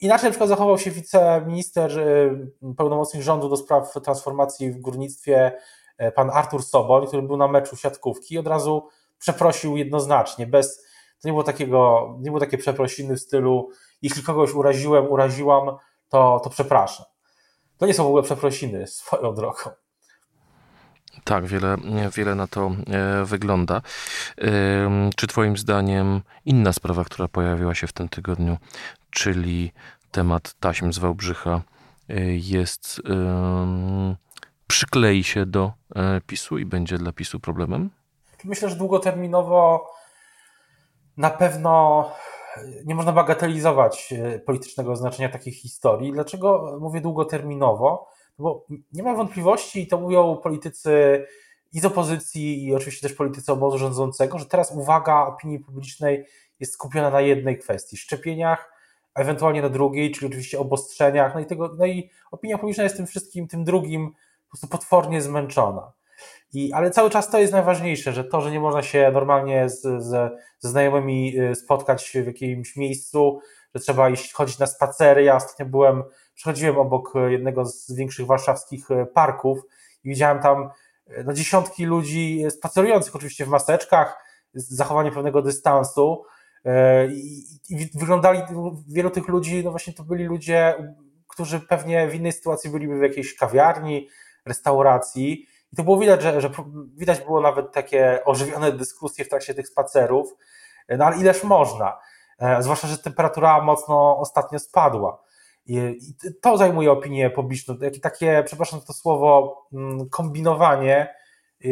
Inaczej 0.00 0.24
na 0.24 0.30
przykład 0.30 0.48
zachował 0.48 0.78
się 0.78 0.90
wiceminister 0.90 1.98
y, 1.98 2.74
pełnomocnik 2.76 3.22
rządu 3.22 3.48
do 3.48 3.56
spraw 3.56 3.92
transformacji 4.04 4.70
w 4.70 4.80
górnictwie, 4.80 5.52
e, 5.98 6.12
pan 6.12 6.30
Artur 6.30 6.62
Soboń, 6.62 7.06
który 7.06 7.22
był 7.22 7.36
na 7.36 7.48
meczu 7.48 7.76
siatkówki 7.76 8.34
i 8.34 8.38
od 8.38 8.46
razu 8.46 8.88
przeprosił 9.18 9.76
jednoznacznie, 9.76 10.46
bez, 10.46 10.82
to 11.22 11.28
nie 11.28 11.32
było 11.32 11.44
takiego, 11.44 12.08
nie 12.18 12.30
było 12.30 12.40
takie 12.40 12.58
przeprosiny 12.58 13.16
w 13.16 13.20
stylu 13.20 13.70
jeśli 14.02 14.22
kogoś 14.22 14.54
uraziłem, 14.54 15.10
uraziłam, 15.12 15.76
to, 16.08 16.40
to 16.44 16.50
przepraszam. 16.50 17.06
To 17.78 17.86
nie 17.86 17.94
są 17.94 18.04
w 18.04 18.06
ogóle 18.06 18.22
przeprosiny 18.22 18.86
swoją 18.86 19.34
drogą. 19.34 19.70
Tak, 21.24 21.46
wiele, 21.46 21.76
wiele 22.16 22.34
na 22.34 22.46
to 22.46 22.70
e, 22.86 23.24
wygląda. 23.24 23.82
Czy 25.16 25.26
Twoim 25.26 25.56
zdaniem 25.56 26.20
inna 26.44 26.72
sprawa, 26.72 27.04
która 27.04 27.28
pojawiła 27.28 27.74
się 27.74 27.86
w 27.86 27.92
tym 27.92 28.08
tygodniu, 28.08 28.56
czyli 29.10 29.72
temat 30.10 30.54
taśm 30.60 30.92
z 30.92 30.98
Wałbrzycha, 30.98 31.60
e, 32.08 32.20
jest, 32.34 33.02
przyklei 34.66 35.24
się 35.24 35.46
do 35.46 35.72
e, 35.96 36.20
PiSu 36.26 36.58
i 36.58 36.64
będzie 36.64 36.98
dla 36.98 37.12
PiSu 37.12 37.40
problemem? 37.40 37.90
Myślę, 38.44 38.70
że 38.70 38.76
długoterminowo 38.76 39.90
na 41.16 41.30
pewno 41.30 42.04
nie 42.84 42.94
można 42.94 43.12
bagatelizować 43.12 44.14
politycznego 44.46 44.96
znaczenia 44.96 45.28
takich 45.28 45.54
historii. 45.54 46.12
Dlaczego 46.12 46.78
mówię 46.80 47.00
długoterminowo? 47.00 48.10
Bo 48.38 48.66
nie 48.92 49.02
ma 49.02 49.14
wątpliwości, 49.14 49.82
i 49.82 49.86
to 49.86 50.00
mówią 50.00 50.36
politycy 50.36 51.26
i 51.72 51.80
z 51.80 51.84
opozycji, 51.84 52.64
i 52.64 52.74
oczywiście 52.74 53.08
też 53.08 53.16
politycy 53.16 53.52
obozu 53.52 53.78
rządzącego, 53.78 54.38
że 54.38 54.46
teraz 54.46 54.72
uwaga 54.72 55.26
opinii 55.26 55.58
publicznej 55.58 56.26
jest 56.60 56.72
skupiona 56.72 57.10
na 57.10 57.20
jednej 57.20 57.58
kwestii 57.58 57.96
szczepieniach, 57.96 58.72
a 59.14 59.20
ewentualnie 59.20 59.62
na 59.62 59.68
drugiej, 59.68 60.10
czyli 60.10 60.26
oczywiście 60.26 60.58
obostrzeniach. 60.58 61.34
No 61.34 61.40
i, 61.40 61.46
tego, 61.46 61.74
no 61.78 61.86
i 61.86 62.10
opinia 62.30 62.58
publiczna 62.58 62.84
jest 62.84 62.96
tym 62.96 63.06
wszystkim, 63.06 63.48
tym 63.48 63.64
drugim 63.64 64.10
po 64.10 64.48
prostu 64.50 64.68
potwornie 64.68 65.22
zmęczona. 65.22 65.92
I, 66.52 66.72
ale 66.72 66.90
cały 66.90 67.10
czas 67.10 67.30
to 67.30 67.38
jest 67.38 67.52
najważniejsze, 67.52 68.12
że 68.12 68.24
to, 68.24 68.40
że 68.40 68.50
nie 68.50 68.60
można 68.60 68.82
się 68.82 69.10
normalnie 69.12 69.68
z, 69.68 70.02
ze 70.02 70.30
znajomymi 70.60 71.40
y, 71.40 71.54
spotkać 71.54 72.10
w 72.10 72.26
jakimś 72.26 72.76
miejscu, 72.76 73.40
że 73.74 73.80
trzeba 73.80 74.10
iść, 74.10 74.32
chodzić 74.32 74.58
na 74.58 74.66
spacery. 74.66 75.22
Ja 75.22 75.36
ostatnio 75.36 75.66
byłem, 75.66 76.02
przechodziłem 76.34 76.78
obok 76.78 77.12
jednego 77.28 77.64
z 77.64 77.92
większych 77.92 78.26
warszawskich 78.26 78.90
y, 78.90 79.06
parków 79.06 79.58
i 80.04 80.08
widziałem 80.08 80.42
tam 80.42 80.70
y, 81.08 81.24
no, 81.24 81.32
dziesiątki 81.32 81.84
ludzi 81.84 82.44
spacerujących 82.50 83.16
oczywiście 83.16 83.44
w 83.44 83.48
maseczkach, 83.48 84.24
z 84.54 84.74
zachowaniem 84.74 85.14
pewnego 85.14 85.42
dystansu. 85.42 86.24
I, 87.12 87.44
I, 87.68 87.90
wyglądali, 87.94 88.42
wielu 88.88 89.10
tych 89.10 89.28
ludzi, 89.28 89.64
no 89.64 89.70
właśnie 89.70 89.92
to 89.92 90.04
byli 90.04 90.24
ludzie, 90.24 90.74
którzy 91.28 91.60
pewnie 91.60 92.08
w 92.08 92.14
innej 92.14 92.32
sytuacji 92.32 92.70
byliby 92.70 92.98
w 92.98 93.02
jakiejś 93.02 93.36
kawiarni, 93.36 94.08
restauracji 94.46 95.46
i 95.72 95.76
to 95.76 95.82
było 95.82 95.98
widać, 95.98 96.22
że, 96.22 96.40
że 96.40 96.50
widać 96.96 97.20
było 97.20 97.40
nawet 97.40 97.72
takie 97.72 98.24
ożywione 98.24 98.72
dyskusje 98.72 99.24
w 99.24 99.28
trakcie 99.28 99.54
tych 99.54 99.68
spacerów, 99.68 100.34
no 100.88 101.04
ale 101.04 101.16
ileż 101.16 101.44
można. 101.44 101.98
E, 102.38 102.62
zwłaszcza, 102.62 102.88
że 102.88 102.98
temperatura 102.98 103.60
mocno 103.60 104.18
ostatnio 104.18 104.58
spadła. 104.58 105.22
I 105.76 106.14
to 106.40 106.56
zajmuje 106.56 106.92
opinię 106.92 107.30
publiczną. 107.30 107.76
Takie, 108.02 108.42
przepraszam 108.46 108.80
za 108.80 108.86
to 108.86 108.92
słowo, 108.92 109.62
mm, 109.72 110.08
kombinowanie, 110.08 111.14
e, 111.64 111.68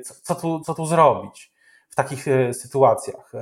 co 0.00 0.34
tu, 0.34 0.60
co 0.60 0.74
tu 0.74 0.86
zrobić 0.86 1.52
w 1.90 1.94
takich 1.94 2.28
e, 2.28 2.54
sytuacjach. 2.54 3.32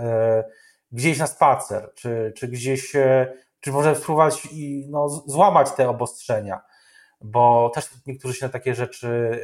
Gdzieś 0.92 1.18
na 1.18 1.26
spacer, 1.26 1.90
czy, 1.94 2.32
czy 2.36 2.48
gdzieś, 2.48 2.92
czy 3.60 3.72
może 3.72 3.96
spróbować 3.96 4.48
i, 4.52 4.86
no, 4.90 5.08
złamać 5.08 5.72
te 5.72 5.88
obostrzenia 5.88 6.60
bo 7.24 7.70
też 7.74 7.90
niektórzy 8.06 8.34
się 8.34 8.46
na 8.46 8.52
takie 8.52 8.74
rzeczy 8.74 9.40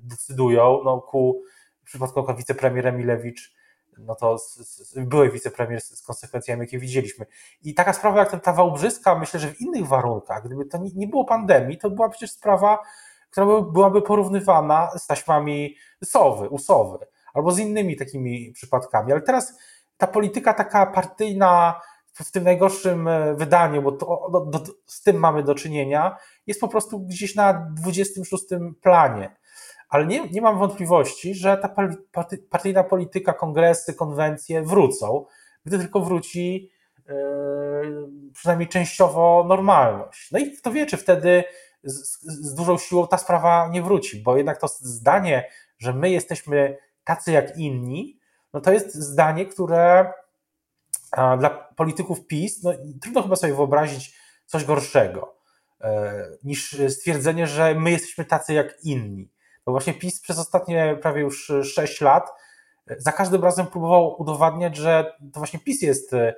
decydują. 0.00 0.80
No, 0.84 1.00
ku 1.00 1.42
w 1.82 1.84
przypadku 1.84 2.36
wicepremier 2.36 2.86
Emilewicz, 2.86 3.54
no 3.98 4.14
to 4.14 4.38
z, 4.38 4.56
z, 4.56 4.98
były 4.98 5.30
wicepremier 5.30 5.80
z, 5.80 5.98
z, 5.98 6.02
konsekwencjami, 6.02 6.60
jakie 6.60 6.78
widzieliśmy. 6.78 7.26
I 7.62 7.74
taka 7.74 7.92
sprawa 7.92 8.18
jak 8.18 8.30
ten, 8.30 8.40
ta 8.40 8.52
Wałbrzyska, 8.52 9.18
myślę, 9.18 9.40
że 9.40 9.48
w 9.48 9.60
innych 9.60 9.86
warunkach, 9.86 10.44
gdyby 10.44 10.64
to 10.64 10.78
nie, 10.78 10.90
nie 10.94 11.06
było 11.06 11.24
pandemii, 11.24 11.78
to 11.78 11.90
była 11.90 12.08
przecież 12.08 12.30
sprawa, 12.30 12.78
która 13.30 13.46
by, 13.46 13.72
byłaby 13.72 14.02
porównywana 14.02 14.90
z 14.98 15.06
taśmami 15.06 15.76
sowy, 16.04 16.48
usowy, 16.48 17.06
albo 17.34 17.52
z 17.52 17.58
innymi 17.58 17.96
takimi 17.96 18.52
przypadkami. 18.52 19.12
Ale 19.12 19.20
teraz 19.20 19.58
ta 19.96 20.06
polityka 20.06 20.54
taka 20.54 20.86
partyjna, 20.86 21.80
w 22.24 22.32
tym 22.32 22.44
najgorszym 22.44 23.08
wydaniu, 23.34 23.82
bo 23.82 23.92
to, 23.92 24.30
do, 24.32 24.40
do, 24.40 24.72
z 24.86 25.02
tym 25.02 25.16
mamy 25.16 25.42
do 25.42 25.54
czynienia, 25.54 26.16
jest 26.46 26.60
po 26.60 26.68
prostu 26.68 27.00
gdzieś 27.00 27.34
na 27.34 27.70
26 27.74 28.44
planie. 28.82 29.36
Ale 29.88 30.06
nie, 30.06 30.28
nie 30.28 30.40
mam 30.40 30.58
wątpliwości, 30.58 31.34
że 31.34 31.56
ta 31.56 31.74
partyjna 32.50 32.84
polityka, 32.84 33.32
kongresy, 33.32 33.94
konwencje 33.94 34.62
wrócą, 34.62 35.24
gdy 35.64 35.78
tylko 35.78 36.00
wróci 36.00 36.70
yy, 37.08 37.14
przynajmniej 38.34 38.68
częściowo 38.68 39.44
normalność. 39.48 40.30
No 40.32 40.38
i 40.38 40.52
kto 40.52 40.72
wie, 40.72 40.86
czy 40.86 40.96
wtedy 40.96 41.44
z, 41.82 42.22
z 42.22 42.54
dużą 42.54 42.78
siłą 42.78 43.06
ta 43.06 43.18
sprawa 43.18 43.68
nie 43.72 43.82
wróci, 43.82 44.22
bo 44.22 44.36
jednak 44.36 44.60
to 44.60 44.68
zdanie, 44.68 45.48
że 45.78 45.92
my 45.92 46.10
jesteśmy 46.10 46.78
tacy 47.04 47.32
jak 47.32 47.56
inni, 47.56 48.18
no 48.52 48.60
to 48.60 48.72
jest 48.72 48.94
zdanie, 48.94 49.46
które 49.46 50.12
dla 51.12 51.50
polityków 51.50 52.26
PiS, 52.26 52.62
no, 52.62 52.72
trudno 53.02 53.22
chyba 53.22 53.36
sobie 53.36 53.54
wyobrazić 53.54 54.18
coś 54.46 54.64
gorszego 54.64 55.34
e, 55.80 56.12
niż 56.44 56.76
stwierdzenie, 56.88 57.46
że 57.46 57.74
my 57.74 57.90
jesteśmy 57.90 58.24
tacy 58.24 58.52
jak 58.52 58.84
inni. 58.84 59.30
Bo 59.68 59.72
właśnie 59.72 59.94
PiS 59.94 60.20
przez 60.20 60.38
ostatnie 60.38 60.98
prawie 61.02 61.20
już 61.20 61.52
6 61.62 62.00
lat 62.00 62.30
e, 62.86 63.00
za 63.00 63.12
każdym 63.12 63.44
razem 63.44 63.66
próbował 63.66 64.20
udowadniać, 64.22 64.76
że 64.76 65.12
to 65.32 65.40
właśnie 65.40 65.58
PiS 65.58 65.82
jest 65.82 66.14
e, 66.14 66.34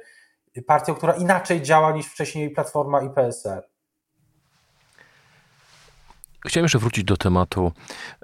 partią, 0.67 0.95
która 0.95 1.13
inaczej 1.13 1.63
działa 1.63 1.93
niż 1.93 2.07
wcześniej 2.07 2.51
Platforma 2.51 3.03
i 3.03 3.11
PSL. 3.11 3.63
Chciałem 6.47 6.65
jeszcze 6.65 6.79
wrócić 6.79 7.05
do 7.05 7.17
tematu 7.17 7.73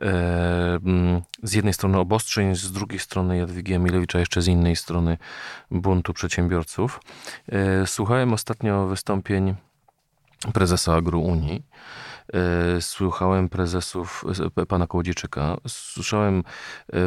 e, 0.02 0.78
z 1.42 1.52
jednej 1.52 1.74
strony 1.74 1.98
obostrzeń, 1.98 2.54
z 2.54 2.72
drugiej 2.72 2.98
strony 2.98 3.36
Jadwigi 3.38 3.74
Emilewicza, 3.74 4.18
jeszcze 4.18 4.42
z 4.42 4.48
innej 4.48 4.76
strony 4.76 5.18
buntu 5.70 6.12
przedsiębiorców. 6.12 7.00
E, 7.48 7.86
słuchałem 7.86 8.32
ostatnio 8.32 8.86
wystąpień 8.86 9.54
prezesa 10.54 10.94
Agro 10.94 11.18
Unii. 11.18 11.62
E, 12.32 12.80
słuchałem 12.80 13.48
prezesów 13.48 14.24
pana 14.68 14.86
Kołodziejczyka, 14.86 15.56
słyszałem 15.68 16.42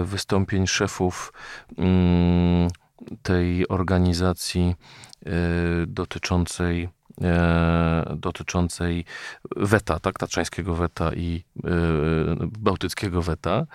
wystąpień 0.03 0.67
szefów 0.67 1.33
mm, 1.77 2.67
tej 3.23 3.67
organizacji 3.67 4.75
dotyczącej 5.87 6.89
E, 7.23 8.15
dotyczącej 8.17 9.05
weta, 9.55 9.99
tak, 9.99 10.19
tatrzańskiego 10.19 10.75
weta 10.75 11.13
i 11.13 11.43
e, 11.63 11.69
bałtyckiego 12.59 13.21
weta. 13.21 13.65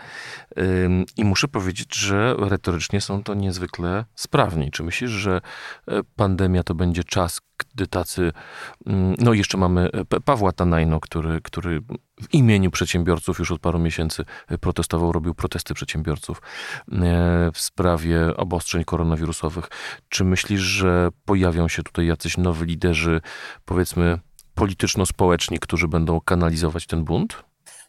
I 1.17 1.25
muszę 1.25 1.49
powiedzieć, 1.49 1.97
że 1.97 2.35
retorycznie 2.39 3.01
są 3.01 3.23
to 3.23 3.35
niezwykle 3.35 4.05
sprawni. 4.15 4.71
Czy 4.71 4.83
myślisz, 4.83 5.11
że 5.11 5.41
e, 5.89 6.01
pandemia 6.17 6.63
to 6.63 6.75
będzie 6.75 7.05
czas, 7.05 7.41
tacy, 7.91 8.33
mm, 8.87 9.15
no 9.19 9.33
jeszcze 9.33 9.59
mamy 9.59 9.91
Pawła 10.25 10.53
Tanajno, 10.53 11.01
który, 11.01 11.41
który 11.41 11.81
w 12.23 12.35
imieniu 12.35 12.71
przedsiębiorców 12.71 13.39
już 13.39 13.53
od 13.53 13.61
paru 13.61 13.79
miesięcy 13.79 14.25
protestował, 14.61 15.13
robił 15.13 15.35
protesty 15.35 15.75
przedsiębiorców 15.75 16.43
w 17.55 17.61
sprawie 17.61 18.37
obostrzeń 18.37 18.85
koronawirusowych. 18.85 19.69
Czy 20.09 20.25
myślisz, 20.25 20.61
że 20.61 21.09
pojawią 21.25 21.69
się 21.69 21.83
tutaj 21.83 22.07
jacyś 22.07 22.37
nowi 22.37 22.67
liderzy, 22.67 23.21
powiedzmy 23.65 24.19
polityczno-społeczni, 24.55 25.59
którzy 25.59 25.89
będą 25.89 26.21
kanalizować 26.21 26.87
ten 26.87 27.05
bunt? 27.05 27.45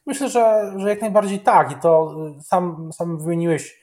Myślę, 0.05 0.29
że, 0.29 0.73
że 0.77 0.89
jak 0.89 1.01
najbardziej 1.01 1.39
tak. 1.39 1.71
I 1.71 1.75
to 1.75 2.15
y, 2.39 2.43
sam, 2.43 2.93
sam 2.93 3.19
wymieniłeś 3.19 3.81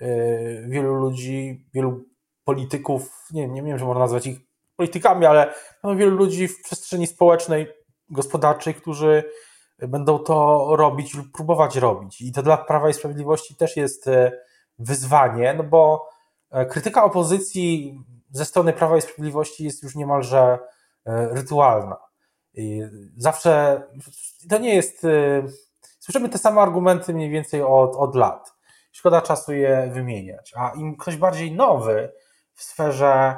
yy, 0.00 0.66
wielu 0.68 0.94
ludzi, 0.94 1.66
wielu 1.74 2.04
polityków, 2.44 3.26
nie, 3.32 3.48
nie 3.48 3.62
wiem, 3.62 3.78
czy 3.78 3.84
można 3.84 4.00
nazwać 4.00 4.26
ich 4.26 4.40
politykami, 4.76 5.26
ale 5.26 5.54
no, 5.82 5.96
wielu 5.96 6.16
ludzi 6.16 6.48
w 6.48 6.62
przestrzeni 6.62 7.06
społecznej, 7.06 7.66
gospodarczej, 8.10 8.74
którzy 8.74 9.24
będą 9.78 10.18
to 10.18 10.66
robić 10.76 11.14
lub 11.14 11.32
próbować 11.32 11.76
robić. 11.76 12.20
I 12.20 12.32
to 12.32 12.42
dla 12.42 12.56
Prawa 12.56 12.88
i 12.88 12.94
Sprawiedliwości 12.94 13.56
też 13.56 13.76
jest 13.76 14.06
y, 14.06 14.32
wyzwanie, 14.78 15.54
no 15.54 15.64
bo 15.64 16.08
e, 16.50 16.66
krytyka 16.66 17.04
opozycji 17.04 17.98
ze 18.30 18.44
strony 18.44 18.72
Prawa 18.72 18.96
i 18.96 19.00
Sprawiedliwości 19.00 19.64
jest 19.64 19.82
już 19.82 19.94
niemalże 19.94 20.58
e, 21.06 21.28
rytualna. 21.28 21.96
I 22.54 22.82
zawsze 23.16 23.82
to 24.50 24.58
nie 24.58 24.74
jest. 24.74 25.04
E, 25.04 25.08
słyszymy 25.98 26.28
te 26.28 26.38
same 26.38 26.60
argumenty 26.60 27.14
mniej 27.14 27.30
więcej 27.30 27.62
od, 27.62 27.96
od 27.96 28.14
lat. 28.16 28.54
Szkoda 28.92 29.20
czasu 29.20 29.52
je 29.52 29.90
wymieniać. 29.92 30.52
A 30.56 30.72
im 30.76 30.96
ktoś 30.96 31.16
bardziej 31.16 31.52
nowy 31.52 32.12
w 32.54 32.62
sferze 32.62 33.36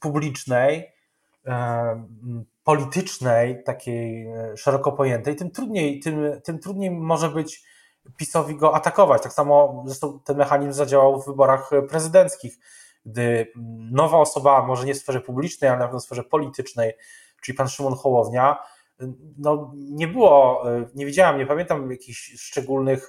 publicznej, 0.00 0.92
politycznej, 2.64 3.62
takiej 3.64 4.26
szeroko 4.56 4.92
pojętej, 4.92 5.36
tym 5.36 5.50
trudniej, 5.50 6.00
tym, 6.00 6.40
tym 6.44 6.58
trudniej 6.58 6.90
może 6.90 7.28
być 7.28 7.64
PiSowi 8.16 8.56
go 8.56 8.74
atakować. 8.74 9.22
Tak 9.22 9.32
samo 9.32 9.84
zresztą 9.86 10.20
ten 10.24 10.36
mechanizm 10.36 10.72
zadziałał 10.72 11.22
w 11.22 11.26
wyborach 11.26 11.70
prezydenckich 11.88 12.58
gdy 13.06 13.52
nowa 13.92 14.18
osoba, 14.18 14.66
może 14.66 14.86
nie 14.86 14.94
w 14.94 14.98
sferze 14.98 15.20
publicznej, 15.20 15.70
ale 15.70 15.78
na 15.78 15.84
pewno 15.84 16.00
w 16.00 16.04
sferze 16.04 16.24
politycznej, 16.24 16.92
czyli 17.42 17.58
pan 17.58 17.68
Szymon 17.68 17.94
Hołownia, 17.94 18.58
no 19.38 19.72
nie 19.74 20.08
było, 20.08 20.64
nie 20.94 21.06
widziałem, 21.06 21.38
nie 21.38 21.46
pamiętam 21.46 21.90
jakichś 21.90 22.34
szczególnych, 22.40 23.08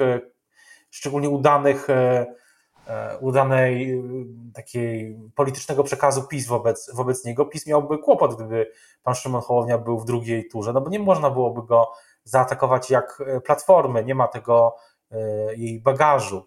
szczególnie 0.89 1.29
udanych, 1.29 1.87
udanej 3.19 4.03
takiej 4.53 5.19
politycznego 5.35 5.83
przekazu 5.83 6.23
PiS 6.23 6.47
wobec, 6.47 6.91
wobec 6.93 7.25
niego. 7.25 7.45
PiS 7.45 7.67
miałby 7.67 7.97
kłopot, 7.97 8.35
gdyby 8.35 8.71
pan 9.03 9.15
Szymon 9.15 9.41
Hołownia 9.41 9.77
był 9.77 9.99
w 9.99 10.05
drugiej 10.05 10.47
turze, 10.47 10.73
no 10.73 10.81
bo 10.81 10.89
nie 10.89 10.99
można 10.99 11.29
byłoby 11.29 11.63
go 11.67 11.91
zaatakować 12.23 12.89
jak 12.89 13.23
platformy, 13.45 14.03
nie 14.03 14.15
ma 14.15 14.27
tego 14.27 14.75
jej 15.57 15.81
bagażu. 15.81 16.45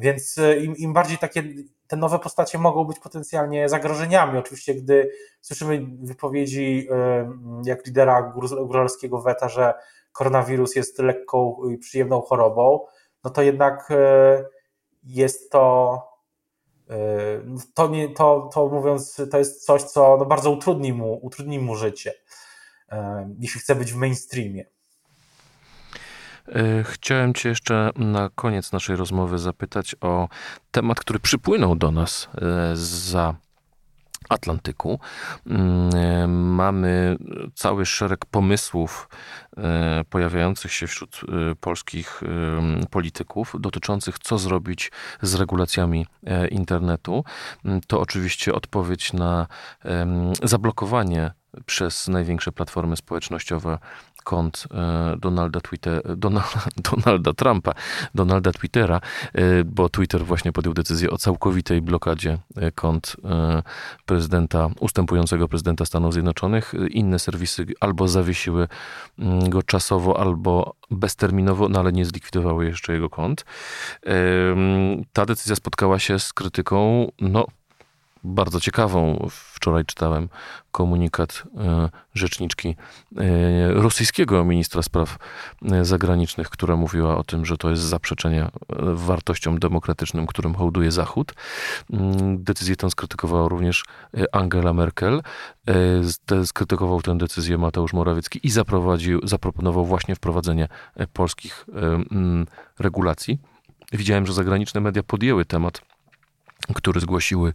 Więc 0.00 0.36
im, 0.60 0.76
im 0.76 0.92
bardziej 0.92 1.18
takie 1.18 1.42
te 1.86 1.96
nowe 1.96 2.18
postacie 2.18 2.58
mogą 2.58 2.84
być 2.84 2.98
potencjalnie 2.98 3.68
zagrożeniami. 3.68 4.38
Oczywiście, 4.38 4.74
gdy 4.74 5.10
słyszymy 5.40 5.86
wypowiedzi 6.02 6.88
jak 7.64 7.86
lidera 7.86 8.32
góralskiego 8.66 9.22
weta, 9.22 9.48
że 9.48 9.74
koronawirus 10.12 10.76
jest 10.76 10.98
lekką 10.98 11.56
i 11.70 11.78
przyjemną 11.78 12.20
chorobą, 12.20 12.86
no 13.24 13.30
to 13.30 13.42
jednak 13.42 13.90
e, 13.90 14.44
jest 15.04 15.50
to 15.50 15.98
e, 16.90 16.96
to, 17.74 17.88
nie, 17.88 18.08
to, 18.08 18.50
to 18.54 18.68
mówiąc, 18.68 19.22
to 19.30 19.38
jest 19.38 19.64
coś, 19.64 19.82
co 19.82 20.16
no 20.18 20.26
bardzo 20.26 20.50
utrudni 20.50 20.92
mu, 20.92 21.18
utrudni 21.22 21.58
mu 21.58 21.76
życie, 21.76 22.12
jeśli 23.38 23.60
chce 23.60 23.74
być 23.74 23.92
w 23.92 23.96
mainstreamie. 23.96 24.64
E, 26.48 26.84
chciałem 26.84 27.34
Cię 27.34 27.48
jeszcze 27.48 27.90
na 27.96 28.30
koniec 28.34 28.72
naszej 28.72 28.96
rozmowy 28.96 29.38
zapytać 29.38 29.96
o 30.00 30.28
temat, 30.70 31.00
który 31.00 31.18
przypłynął 31.18 31.76
do 31.76 31.90
nas 31.90 32.28
za 32.74 33.34
Atlantyku. 34.28 34.98
Mm, 35.46 35.90
e, 35.94 36.28
mamy 36.28 37.16
cały 37.54 37.86
szereg 37.86 38.26
pomysłów 38.26 39.08
pojawiających 40.10 40.72
się 40.72 40.86
wśród 40.86 41.20
polskich 41.60 42.22
polityków 42.90 43.54
dotyczących, 43.60 44.18
co 44.18 44.38
zrobić 44.38 44.92
z 45.22 45.34
regulacjami 45.34 46.06
internetu. 46.50 47.24
Mm, 47.64 47.80
to 47.86 48.00
oczywiście 48.00 48.54
odpowiedź 48.54 49.12
na 49.12 49.46
zablokowanie 50.42 51.30
przez 51.66 52.08
największe 52.08 52.52
platformy 52.52 52.96
społecznościowe 52.96 53.78
kont 54.24 54.66
e, 54.70 55.16
Donalda, 55.16 55.60
Twitter, 55.60 56.02
Donalda 56.16 57.32
Trumpa, 57.32 57.74
Donalda 58.14 58.52
Twittera, 58.52 59.00
e, 59.32 59.64
bo 59.64 59.88
Twitter 59.88 60.24
właśnie 60.24 60.52
podjął 60.52 60.74
decyzję 60.74 61.10
o 61.10 61.18
całkowitej 61.18 61.82
blokadzie 61.82 62.38
e, 62.56 62.72
kont 62.72 63.16
prezydenta, 64.06 64.68
ustępującego 64.80 65.48
prezydenta 65.48 65.84
Stanów 65.84 66.12
Zjednoczonych. 66.12 66.74
Inne 66.90 67.18
serwisy 67.18 67.66
albo 67.80 68.08
zawiesiły 68.08 68.68
mm, 69.18 69.50
go 69.50 69.62
czasowo, 69.62 70.20
albo 70.20 70.74
bezterminowo, 70.90 71.68
no 71.68 71.80
ale 71.80 71.92
nie 71.92 72.04
zlikwidowały 72.04 72.66
jeszcze 72.66 72.92
jego 72.92 73.10
kont. 73.10 73.44
Ta 75.12 75.26
decyzja 75.26 75.56
spotkała 75.56 75.98
się 75.98 76.18
z 76.18 76.32
krytyką, 76.32 77.12
no 77.20 77.46
bardzo 78.24 78.60
ciekawą. 78.60 79.28
Wczoraj 79.64 79.84
czytałem 79.84 80.28
komunikat 80.72 81.42
e, 81.56 81.88
rzeczniczki 82.14 82.76
e, 83.16 83.72
rosyjskiego 83.72 84.44
ministra 84.44 84.82
spraw 84.82 85.18
e, 85.72 85.84
zagranicznych, 85.84 86.50
która 86.50 86.76
mówiła 86.76 87.16
o 87.16 87.24
tym, 87.24 87.44
że 87.46 87.56
to 87.56 87.70
jest 87.70 87.82
zaprzeczenie 87.82 88.48
wartościom 88.94 89.58
demokratycznym, 89.58 90.26
którym 90.26 90.54
hołduje 90.54 90.92
Zachód. 90.92 91.34
Mm, 91.92 92.44
decyzję 92.44 92.76
tę 92.76 92.90
skrytykowała 92.90 93.48
również 93.48 93.84
Angela 94.32 94.72
Merkel. 94.72 95.22
Skrytykował 96.44 97.02
tę 97.02 97.18
decyzję 97.18 97.58
Mateusz 97.58 97.92
Morawiecki 97.92 98.40
i 98.42 98.50
zaprowadził, 98.50 99.20
zaproponował 99.22 99.86
właśnie 99.86 100.14
wprowadzenie 100.14 100.68
polskich 101.12 101.66
regulacji. 102.78 103.38
Widziałem, 103.92 104.26
że 104.26 104.32
zagraniczne 104.32 104.80
media 104.80 105.02
podjęły 105.02 105.44
temat 105.44 105.93
który 106.74 107.00
zgłosiły 107.00 107.52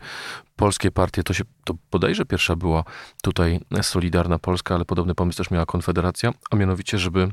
polskie 0.56 0.92
partie, 0.92 1.24
to 1.24 1.34
się 1.34 1.44
to 1.64 1.74
bodajże 1.92 2.26
pierwsza 2.26 2.56
była 2.56 2.84
tutaj 3.22 3.60
Solidarna 3.82 4.40
Polska, 4.40 4.76
ale 4.76 4.86
podobny 4.86 5.16
pomysł 5.16 5.38
też 5.38 5.52
miała 5.52 5.66
Konfederacja, 5.66 6.34
a 6.52 6.56
mianowicie, 6.56 6.98
żeby 6.98 7.32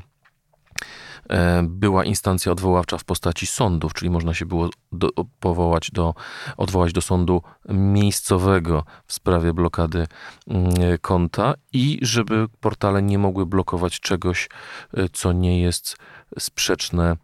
e, 1.29 1.63
była 1.63 2.05
instancja 2.05 2.51
odwoławcza 2.51 2.97
w 2.97 3.03
postaci 3.03 3.47
sądów, 3.47 3.93
czyli 3.93 4.09
można 4.09 4.33
się 4.33 4.45
było 4.45 4.69
do, 4.91 5.09
powołać 5.39 5.91
do, 5.91 6.13
odwołać 6.57 6.93
do 6.93 7.01
sądu 7.01 7.41
miejscowego 7.69 8.83
w 9.07 9.13
sprawie 9.13 9.53
blokady 9.53 10.07
mm, 10.47 10.73
konta 11.01 11.53
i 11.73 11.99
żeby 12.01 12.47
portale 12.59 13.01
nie 13.01 13.17
mogły 13.17 13.45
blokować 13.45 13.99
czegoś, 13.99 14.49
e, 14.93 15.09
co 15.09 15.31
nie 15.31 15.61
jest 15.61 15.97
sprzeczne 16.39 17.17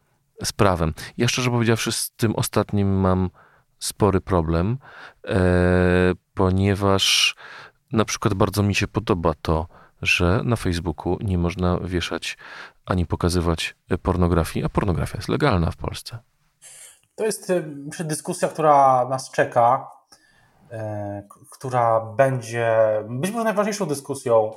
z 0.43 0.53
prawem. 0.53 0.93
Ja 1.17 1.27
szczerze 1.27 1.49
powiedziawszy 1.49 1.91
z 1.91 2.11
tym 2.11 2.35
ostatnim 2.35 2.99
mam 2.99 3.29
spory 3.83 4.21
problem, 4.21 4.77
e, 5.27 5.37
ponieważ 6.33 7.35
na 7.91 8.05
przykład 8.05 8.33
bardzo 8.33 8.63
mi 8.63 8.75
się 8.75 8.87
podoba 8.87 9.33
to, 9.41 9.67
że 10.01 10.41
na 10.43 10.55
Facebooku 10.55 11.17
nie 11.21 11.37
można 11.37 11.79
wieszać 11.79 12.37
ani 12.85 13.05
pokazywać 13.05 13.75
pornografii, 14.01 14.65
a 14.65 14.69
pornografia 14.69 15.17
jest 15.17 15.29
legalna 15.29 15.71
w 15.71 15.75
Polsce. 15.75 16.17
To 17.15 17.25
jest 17.25 17.49
y, 17.49 17.63
myślę, 17.67 18.05
dyskusja, 18.05 18.47
która 18.47 19.07
nas 19.09 19.31
czeka, 19.31 19.91
e, 20.71 21.23
która 21.51 21.99
będzie 21.99 22.77
być 23.09 23.31
może 23.31 23.43
najważniejszą 23.43 23.85
dyskusją, 23.85 24.51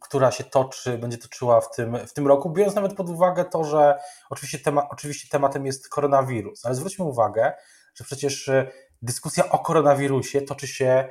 która 0.00 0.30
się 0.30 0.44
toczy, 0.44 0.98
będzie 0.98 1.18
toczyła 1.18 1.60
w 1.60 1.70
tym, 1.70 1.98
w 2.06 2.12
tym 2.12 2.26
roku, 2.26 2.50
biorąc 2.50 2.74
nawet 2.74 2.94
pod 2.94 3.08
uwagę 3.08 3.44
to, 3.44 3.64
że 3.64 3.98
oczywiście, 4.30 4.58
tema, 4.58 4.88
oczywiście 4.88 5.28
tematem 5.28 5.66
jest 5.66 5.88
koronawirus, 5.88 6.66
ale 6.66 6.74
zwróćmy 6.74 7.04
uwagę, 7.04 7.52
że 7.96 8.04
przecież 8.04 8.48
y, 8.48 8.66
dyskusja 9.02 9.48
o 9.50 9.58
koronawirusie 9.58 10.42
toczy 10.42 10.66
się 10.66 11.08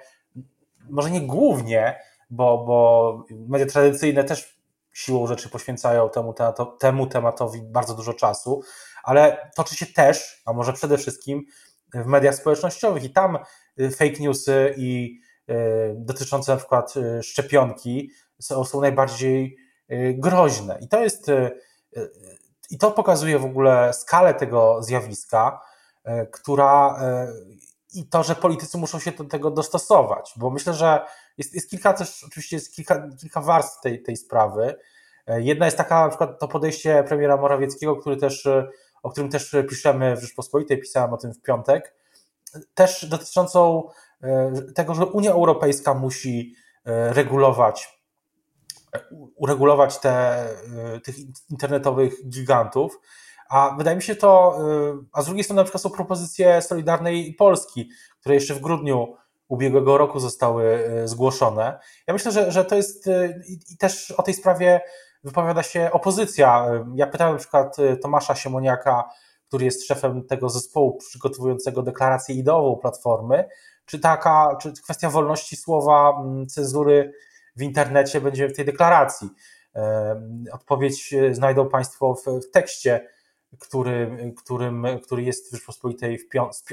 może 0.90 1.12
nie 1.12 1.22
głównie, 1.22 2.00
bo, 2.30 2.66
bo 2.66 3.26
media 3.48 3.66
tradycyjne 3.66 4.24
też 4.24 4.60
siłą 4.94 5.28
rzeczy 5.28 5.50
poświęcają 5.50 6.10
temu, 6.10 6.34
temu 6.80 7.08
tematowi 7.08 7.62
bardzo 7.62 7.96
dużo 7.96 8.14
czasu, 8.14 8.62
ale 9.04 9.52
toczy 9.56 9.76
się 9.76 9.86
też, 9.86 10.42
a 10.46 10.54
może 10.54 10.74
przede 10.74 10.98
wszystkim 10.98 11.46
w 11.94 12.06
mediach 12.06 12.36
społecznościowych 12.36 13.04
i 13.04 13.10
tam 13.10 13.40
y, 13.80 13.92
fake 13.92 14.20
newsy 14.20 14.74
i 14.78 15.20
y, 15.50 15.54
dotyczące 15.98 16.52
na 16.52 16.58
przykład 16.58 16.94
szczepionki 17.22 18.10
są, 18.40 18.64
są 18.64 18.82
najbardziej 18.82 19.58
groźne. 20.14 20.80
I 20.82 20.88
to 20.88 21.04
jest 21.04 21.32
i 22.70 22.78
to 22.78 22.92
pokazuje 22.92 23.40
w 23.40 23.46
ogóle 23.46 23.94
skalę 23.94 24.34
tego 24.34 24.84
zjawiska, 24.84 25.62
która 26.32 27.00
i 27.94 28.06
to, 28.10 28.24
że 28.24 28.36
politycy 28.36 28.78
muszą 28.78 29.00
się 29.00 29.12
do 29.12 29.24
tego 29.24 29.52
dostosować, 29.52 30.34
bo 30.36 30.50
myślę, 30.50 30.74
że 30.74 31.06
jest, 31.38 31.54
jest 31.54 31.70
kilka 31.70 31.94
też, 31.94 32.24
oczywiście 32.28 32.56
jest 32.56 32.76
kilka, 32.76 33.08
kilka 33.22 33.42
warstw 33.42 33.82
tej, 33.82 34.04
tej 34.04 34.18
sprawy. 34.18 34.76
Jedna 35.28 35.66
jest 35.66 35.78
taka 35.78 36.04
na 36.04 36.10
przykład 36.10 36.40
to 36.40 36.48
podejście 36.48 37.04
premiera 37.08 37.38
Morawieckiego, 37.38 37.96
który 37.96 38.18
też, 38.18 38.48
o 39.04 39.10
którym 39.12 39.30
też 39.30 39.56
piszemy 39.70 40.16
w 40.16 40.22
Rzeczpospolitej, 40.22 40.80
pisałem 40.80 41.14
o 41.14 41.18
tym 41.18 41.34
w 41.34 41.42
piątek, 41.42 41.96
też 42.74 43.06
dotyczącą 43.06 43.90
e, 44.22 44.52
tego, 44.76 44.96
że 44.96 45.06
Unia 45.06 45.32
Europejska 45.32 45.94
musi 45.94 46.56
e, 46.86 47.14
regulować, 47.14 48.00
uregulować 49.36 50.00
te, 50.00 50.12
e, 50.12 51.00
tych 51.04 51.16
internetowych 51.50 52.30
gigantów, 52.30 53.00
a 53.50 53.76
wydaje 53.78 53.96
mi 53.96 54.04
się 54.04 54.16
to, 54.16 54.58
y, 55.04 55.08
a 55.14 55.22
z 55.22 55.26
drugiej 55.26 55.44
strony 55.44 55.60
na 55.60 55.64
przykład 55.64 55.82
są 55.82 55.90
propozycje 55.90 56.62
Solidarnej 56.62 57.34
Polski, 57.34 57.90
które 58.20 58.36
jeszcze 58.36 58.54
w 58.54 58.60
grudniu 58.60 59.16
ubiegłego 59.48 59.98
roku 59.98 60.20
zostały 60.20 60.90
y, 61.04 61.08
zgłoszone. 61.08 61.80
Ja 62.08 62.14
myślę, 62.14 62.32
że, 62.32 62.52
że 62.52 62.66
to 62.66 62.76
jest 62.76 63.08
y, 63.08 63.42
i 63.72 63.78
też 63.78 64.12
o 64.12 64.24
tej 64.24 64.34
sprawie 64.34 64.82
wypowiada 65.24 65.64
się 65.64 65.90
opozycja. 65.92 66.68
Ja 66.96 67.08
pytałem 67.08 67.34
na 67.34 67.40
przykład 67.40 67.78
Tomasza 68.02 68.36
Siemoniaka, 68.36 69.10
który 69.48 69.66
jest 69.66 69.88
szefem 69.88 70.28
tego 70.28 70.50
zespołu 70.50 70.98
przygotowującego 70.98 71.84
deklarację 71.84 72.36
ideową 72.36 72.76
Platformy, 72.76 73.46
czy 73.86 74.00
taka, 74.00 74.58
czy 74.62 74.74
kwestia 74.84 75.10
wolności 75.10 75.56
słowa, 75.56 76.22
mm, 76.22 76.48
cenzury 76.48 77.14
w 77.56 77.62
internecie 77.62 78.22
będzie 78.22 78.48
w 78.48 78.56
tej 78.56 78.66
deklaracji. 78.66 79.30
Odpowiedź 80.52 81.14
znajdą 81.32 81.70
Państwo 81.70 82.16
w 82.16 82.52
tekście 82.52 83.08
który, 83.60 84.34
którym, 84.38 84.86
który 85.04 85.24
jest 85.24 85.50
w 85.50 85.56
Rzeczpospolitej 85.56 86.18
w 86.18 86.30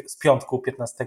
z 0.06 0.18
piątku 0.18 0.58
15 0.58 1.06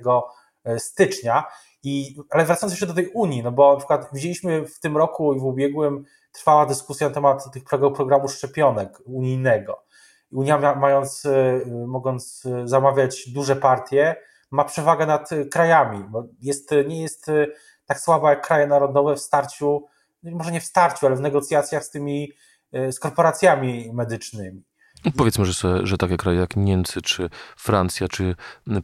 e, 0.63 0.79
stycznia. 0.79 1.43
I, 1.83 2.15
ale 2.29 2.45
wracając 2.45 2.73
jeszcze 2.73 2.87
do 2.87 2.93
tej 2.93 3.07
Unii, 3.07 3.43
no 3.43 3.51
bo 3.51 3.71
na 3.71 3.77
przykład 3.77 4.09
widzieliśmy 4.13 4.67
w 4.67 4.79
tym 4.79 4.97
roku 4.97 5.33
i 5.33 5.39
w 5.39 5.43
ubiegłym 5.43 6.05
trwała 6.31 6.65
dyskusja 6.65 7.07
na 7.07 7.13
temat 7.13 7.51
tych 7.51 7.63
programu 7.95 8.27
szczepionek 8.27 9.01
unijnego. 9.05 9.83
Unia 10.31 10.75
mając, 10.75 11.25
e, 11.25 11.61
mogąc 11.87 12.43
zamawiać 12.65 13.29
duże 13.29 13.55
partie, 13.55 14.15
ma 14.51 14.63
przewagę 14.63 15.05
nad 15.05 15.29
krajami, 15.51 16.03
bo 16.09 16.23
jest, 16.41 16.71
nie 16.87 17.01
jest 17.01 17.31
tak 17.85 17.99
słaba 17.99 18.29
jak 18.29 18.47
kraje 18.47 18.67
narodowe 18.67 19.15
w 19.15 19.19
starciu, 19.19 19.85
może 20.23 20.51
nie 20.51 20.61
w 20.61 20.65
starciu, 20.65 21.05
ale 21.05 21.15
w 21.15 21.21
negocjacjach 21.21 21.83
z 21.83 21.89
tymi, 21.89 22.31
e, 22.71 22.91
z 22.91 22.99
korporacjami 22.99 23.91
medycznymi. 23.93 24.63
Powiedzmy, 25.17 25.45
że, 25.45 25.87
że 25.87 25.97
takie 25.97 26.17
kraje 26.17 26.39
jak 26.39 26.55
Niemcy, 26.55 27.01
czy 27.01 27.29
Francja, 27.57 28.07
czy 28.07 28.35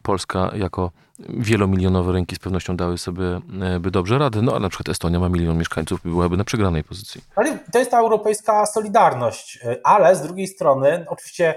Polska 0.02 0.50
jako 0.54 0.90
wielomilionowe 1.28 2.12
rynki 2.12 2.36
z 2.36 2.38
pewnością 2.38 2.76
dały 2.76 2.98
sobie 2.98 3.40
e, 3.62 3.80
by 3.80 3.90
dobrze 3.90 4.18
rady, 4.18 4.42
no 4.42 4.56
a 4.56 4.60
na 4.60 4.68
przykład 4.68 4.88
Estonia 4.88 5.20
ma 5.20 5.28
milion 5.28 5.58
mieszkańców, 5.58 6.00
byłaby 6.04 6.36
na 6.36 6.44
przegranej 6.44 6.84
pozycji. 6.84 7.20
Ale 7.36 7.58
to 7.72 7.78
jest 7.78 7.90
ta 7.90 7.98
europejska 7.98 8.66
solidarność, 8.66 9.58
e, 9.64 9.76
ale 9.84 10.16
z 10.16 10.22
drugiej 10.22 10.46
strony 10.46 11.04
oczywiście 11.08 11.54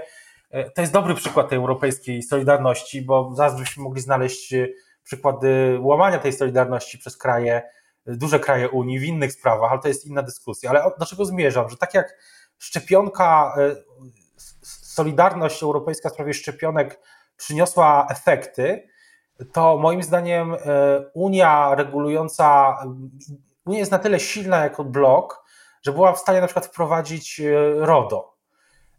e, 0.52 0.70
to 0.70 0.82
jest 0.82 0.94
dobry 0.94 1.16
przykład 1.16 1.50
tej 1.50 1.58
europejskiej 1.58 2.24
solidarności, 2.24 3.02
bo 3.02 3.32
zaraz 3.36 3.60
byśmy 3.60 3.84
mogli 3.84 4.02
znaleźć 4.02 4.54
przykłady 5.04 5.78
łamania 5.82 6.20
tej 6.20 6.34
solidarności 6.34 6.98
przez 6.98 7.18
kraje, 7.18 7.62
duże 8.06 8.40
kraje 8.40 8.70
Unii 8.70 9.00
w 9.00 9.04
innych 9.04 9.34
sprawach, 9.34 9.72
ale 9.72 9.82
to 9.82 9.88
jest 9.88 10.06
inna 10.06 10.24
dyskusja. 10.24 10.70
Ale 10.70 10.92
do 11.00 11.06
czego 11.06 11.26
zmierzam? 11.26 11.70
Że 11.70 11.78
tak 11.78 11.94
jak 11.94 12.18
szczepionka 12.58 13.56
solidarność 14.96 15.64
europejska 15.64 16.10
w 16.10 16.14
sprawie 16.14 16.34
szczepionek 16.34 17.00
przyniosła 17.38 18.08
efekty, 18.10 18.88
to 19.54 19.78
moim 19.78 20.04
zdaniem 20.04 20.54
e, 20.54 20.58
Unia 21.14 21.76
regulująca, 21.76 22.78
Unia 23.66 23.80
jest 23.80 23.92
na 23.92 24.00
tyle 24.00 24.20
silna 24.20 24.64
jako 24.64 24.84
blok, 24.84 25.46
że 25.84 25.92
była 25.92 26.14
w 26.14 26.20
stanie 26.20 26.42
na 26.42 26.48
przykład 26.48 26.66
wprowadzić 26.66 27.40
e, 27.40 27.74
RODO. 27.86 28.36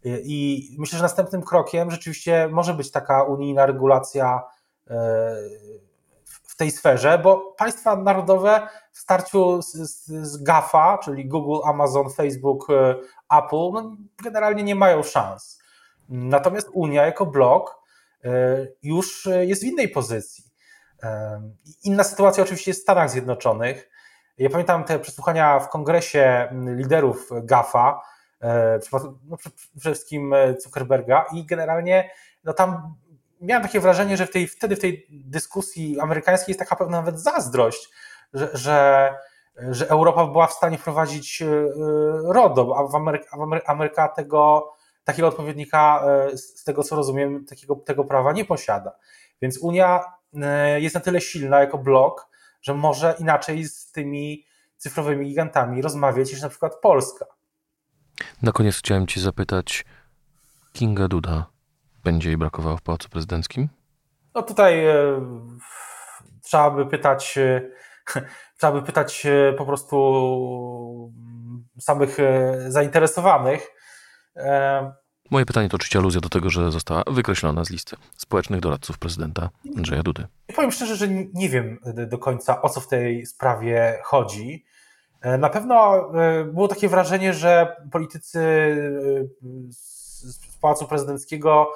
E, 0.05 0.09
I 0.23 0.69
myślę, 0.79 0.97
że 0.97 1.03
następnym 1.03 1.43
krokiem 1.43 1.91
rzeczywiście 1.91 2.49
może 2.51 2.73
być 2.73 2.91
taka 2.91 3.23
unijna 3.23 3.65
regulacja 3.65 4.43
w 6.43 6.55
tej 6.55 6.71
sferze, 6.71 7.19
bo 7.23 7.55
państwa 7.57 7.95
narodowe 7.95 8.67
w 8.91 8.99
starciu 8.99 9.61
z, 9.61 9.73
z, 9.73 10.05
z 10.05 10.43
GAFA, 10.43 10.97
czyli 10.97 11.27
Google, 11.27 11.59
Amazon, 11.65 12.09
Facebook, 12.09 12.67
Apple, 13.37 13.71
no 13.73 13.95
generalnie 14.23 14.63
nie 14.63 14.75
mają 14.75 15.03
szans. 15.03 15.59
Natomiast 16.09 16.69
Unia 16.73 17.05
jako 17.05 17.25
blok 17.25 17.83
e, 18.23 18.29
już 18.83 19.29
jest 19.41 19.61
w 19.61 19.65
innej 19.65 19.89
pozycji. 19.89 20.43
E, 21.03 21.41
inna 21.83 22.03
sytuacja 22.03 22.43
oczywiście 22.43 22.71
jest 22.71 22.81
w 22.81 22.83
Stanach 22.83 23.09
Zjednoczonych. 23.09 23.89
Ja 24.37 24.49
pamiętam 24.49 24.83
te 24.83 24.99
przesłuchania 24.99 25.59
w 25.59 25.69
kongresie 25.69 26.49
liderów 26.75 27.29
GAFA, 27.43 28.01
e, 28.41 28.79
no, 29.27 29.37
przede 29.37 29.95
wszystkim 29.95 30.35
Zuckerberga 30.59 31.25
i 31.33 31.45
generalnie 31.45 32.09
no 32.43 32.53
tam 32.53 32.95
miałem 33.41 33.63
takie 33.63 33.79
wrażenie, 33.79 34.17
że 34.17 34.25
w 34.25 34.31
tej, 34.31 34.47
wtedy 34.47 34.75
w 34.75 34.79
tej 34.79 35.07
dyskusji 35.09 35.99
amerykańskiej 35.99 36.51
jest 36.51 36.59
taka 36.59 36.75
pewna 36.75 36.97
nawet 36.97 37.19
zazdrość, 37.19 37.89
że, 38.33 38.49
że, 38.53 39.13
że 39.69 39.89
Europa 39.89 40.27
była 40.27 40.47
w 40.47 40.53
stanie 40.53 40.77
wprowadzić 40.77 41.43
RODO, 42.23 42.75
a, 42.77 42.83
w 42.83 42.95
a 42.95 43.71
Ameryka 43.71 44.07
tego 44.07 44.71
takiego 45.07 45.27
odpowiednika, 45.27 46.03
e, 46.05 46.37
z 46.37 46.63
tego 46.63 46.83
co 46.83 46.95
rozumiem, 46.95 47.45
takiego, 47.45 47.75
tego 47.75 48.05
prawa 48.05 48.31
nie 48.31 48.45
posiada. 48.45 48.91
Więc 49.41 49.57
Unia 49.57 50.03
e, 50.33 50.81
jest 50.81 50.95
na 50.95 51.01
tyle 51.01 51.21
silna 51.21 51.59
jako 51.59 51.77
blok, 51.77 52.29
że 52.61 52.73
może 52.73 53.15
inaczej 53.19 53.65
z 53.65 53.91
tymi 53.91 54.45
cyfrowymi 54.77 55.27
gigantami 55.27 55.81
rozmawiać 55.81 56.31
niż 56.31 56.41
na 56.41 56.49
przykład 56.49 56.75
Polska. 56.81 57.25
Na 58.41 58.51
koniec 58.51 58.75
chciałem 58.75 59.07
Cię 59.07 59.21
zapytać, 59.21 59.85
Kinga 60.73 61.07
Duda 61.07 61.45
będzie 62.03 62.29
jej 62.29 62.37
brakowało 62.37 62.77
w 62.77 62.81
Pałacu 62.81 63.09
Prezydenckim? 63.09 63.69
No 64.35 64.43
tutaj 64.43 64.85
e, 64.85 64.95
trzeba 66.43 66.71
by 66.71 66.85
pytać, 66.85 67.37
e, 67.37 67.61
trzeba 68.57 68.73
by 68.73 68.81
pytać 68.81 69.25
e, 69.25 69.53
po 69.53 69.65
prostu 69.65 71.13
samych 71.79 72.17
zainteresowanych. 72.67 73.76
Moje 75.31 75.45
pytanie 75.45 75.69
to 75.69 75.75
oczywiście 75.75 75.99
aluzja 75.99 76.21
do 76.21 76.29
tego, 76.29 76.49
że 76.49 76.71
została 76.71 77.03
wykreślona 77.07 77.65
z 77.65 77.69
listy 77.69 77.95
społecznych 78.15 78.59
doradców 78.59 78.97
prezydenta 78.97 79.49
Andrzeja 79.77 80.03
Dudy. 80.03 80.27
Powiem 80.55 80.71
szczerze, 80.71 80.95
że 80.95 81.07
nie 81.33 81.49
wiem 81.49 81.79
do 82.07 82.17
końca 82.17 82.61
o 82.61 82.69
co 82.69 82.79
w 82.79 82.87
tej 82.87 83.25
sprawie 83.25 83.99
chodzi. 84.03 84.65
E, 85.21 85.37
na 85.37 85.49
pewno 85.49 85.95
e, 86.21 86.43
było 86.43 86.67
takie 86.67 86.89
wrażenie, 86.89 87.33
że 87.33 87.75
politycy 87.91 88.39
e, 88.39 89.27
z 89.69 90.57
Pałacu 90.61 90.87
Prezydenckiego 90.87 91.71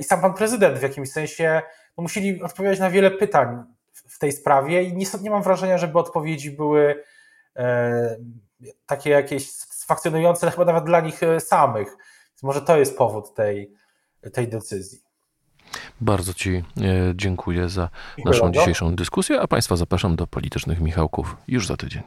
i 0.00 0.04
sam 0.04 0.20
pan 0.20 0.34
prezydent 0.34 0.78
w 0.78 0.82
jakimś 0.82 1.10
sensie 1.12 1.62
no, 1.98 2.02
musieli 2.02 2.42
odpowiadać 2.42 2.78
na 2.78 2.90
wiele 2.90 3.10
pytań 3.10 3.64
w 3.92 4.18
tej 4.18 4.32
sprawie 4.32 4.82
i 4.82 4.96
nie, 4.96 5.06
nie 5.22 5.30
mam 5.30 5.42
wrażenia, 5.42 5.78
żeby 5.78 5.98
odpowiedzi 5.98 6.50
były 6.50 7.04
takie 8.86 9.10
jakieś 9.10 9.50
satysfakcjonujące 9.84 10.50
chyba 10.50 10.64
nawet 10.64 10.84
dla 10.84 11.00
nich 11.00 11.20
samych. 11.38 11.88
Więc 11.88 12.42
może 12.42 12.62
to 12.62 12.76
jest 12.76 12.98
powód 12.98 13.34
tej, 13.34 13.72
tej 14.32 14.48
decyzji. 14.48 14.98
Bardzo 16.00 16.34
Ci 16.34 16.64
dziękuję 17.14 17.68
za 17.68 17.88
naszą 18.24 18.52
dzisiejszą 18.52 18.96
dyskusję, 18.96 19.40
a 19.40 19.46
Państwa 19.46 19.76
zapraszam 19.76 20.16
do 20.16 20.26
politycznych 20.26 20.80
Michałków 20.80 21.36
już 21.48 21.66
za 21.66 21.76
tydzień. 21.76 22.02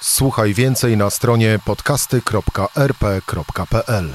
Słuchaj 0.00 0.54
więcej 0.54 0.96
na 0.96 1.10
stronie 1.10 1.58
podcasty.rp.pl. 1.64 4.08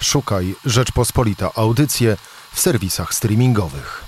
Szukaj 0.00 0.54
Rzeczpospolita 0.64 1.50
Audycje 1.54 2.16
w 2.52 2.60
serwisach 2.60 3.14
streamingowych. 3.14 4.05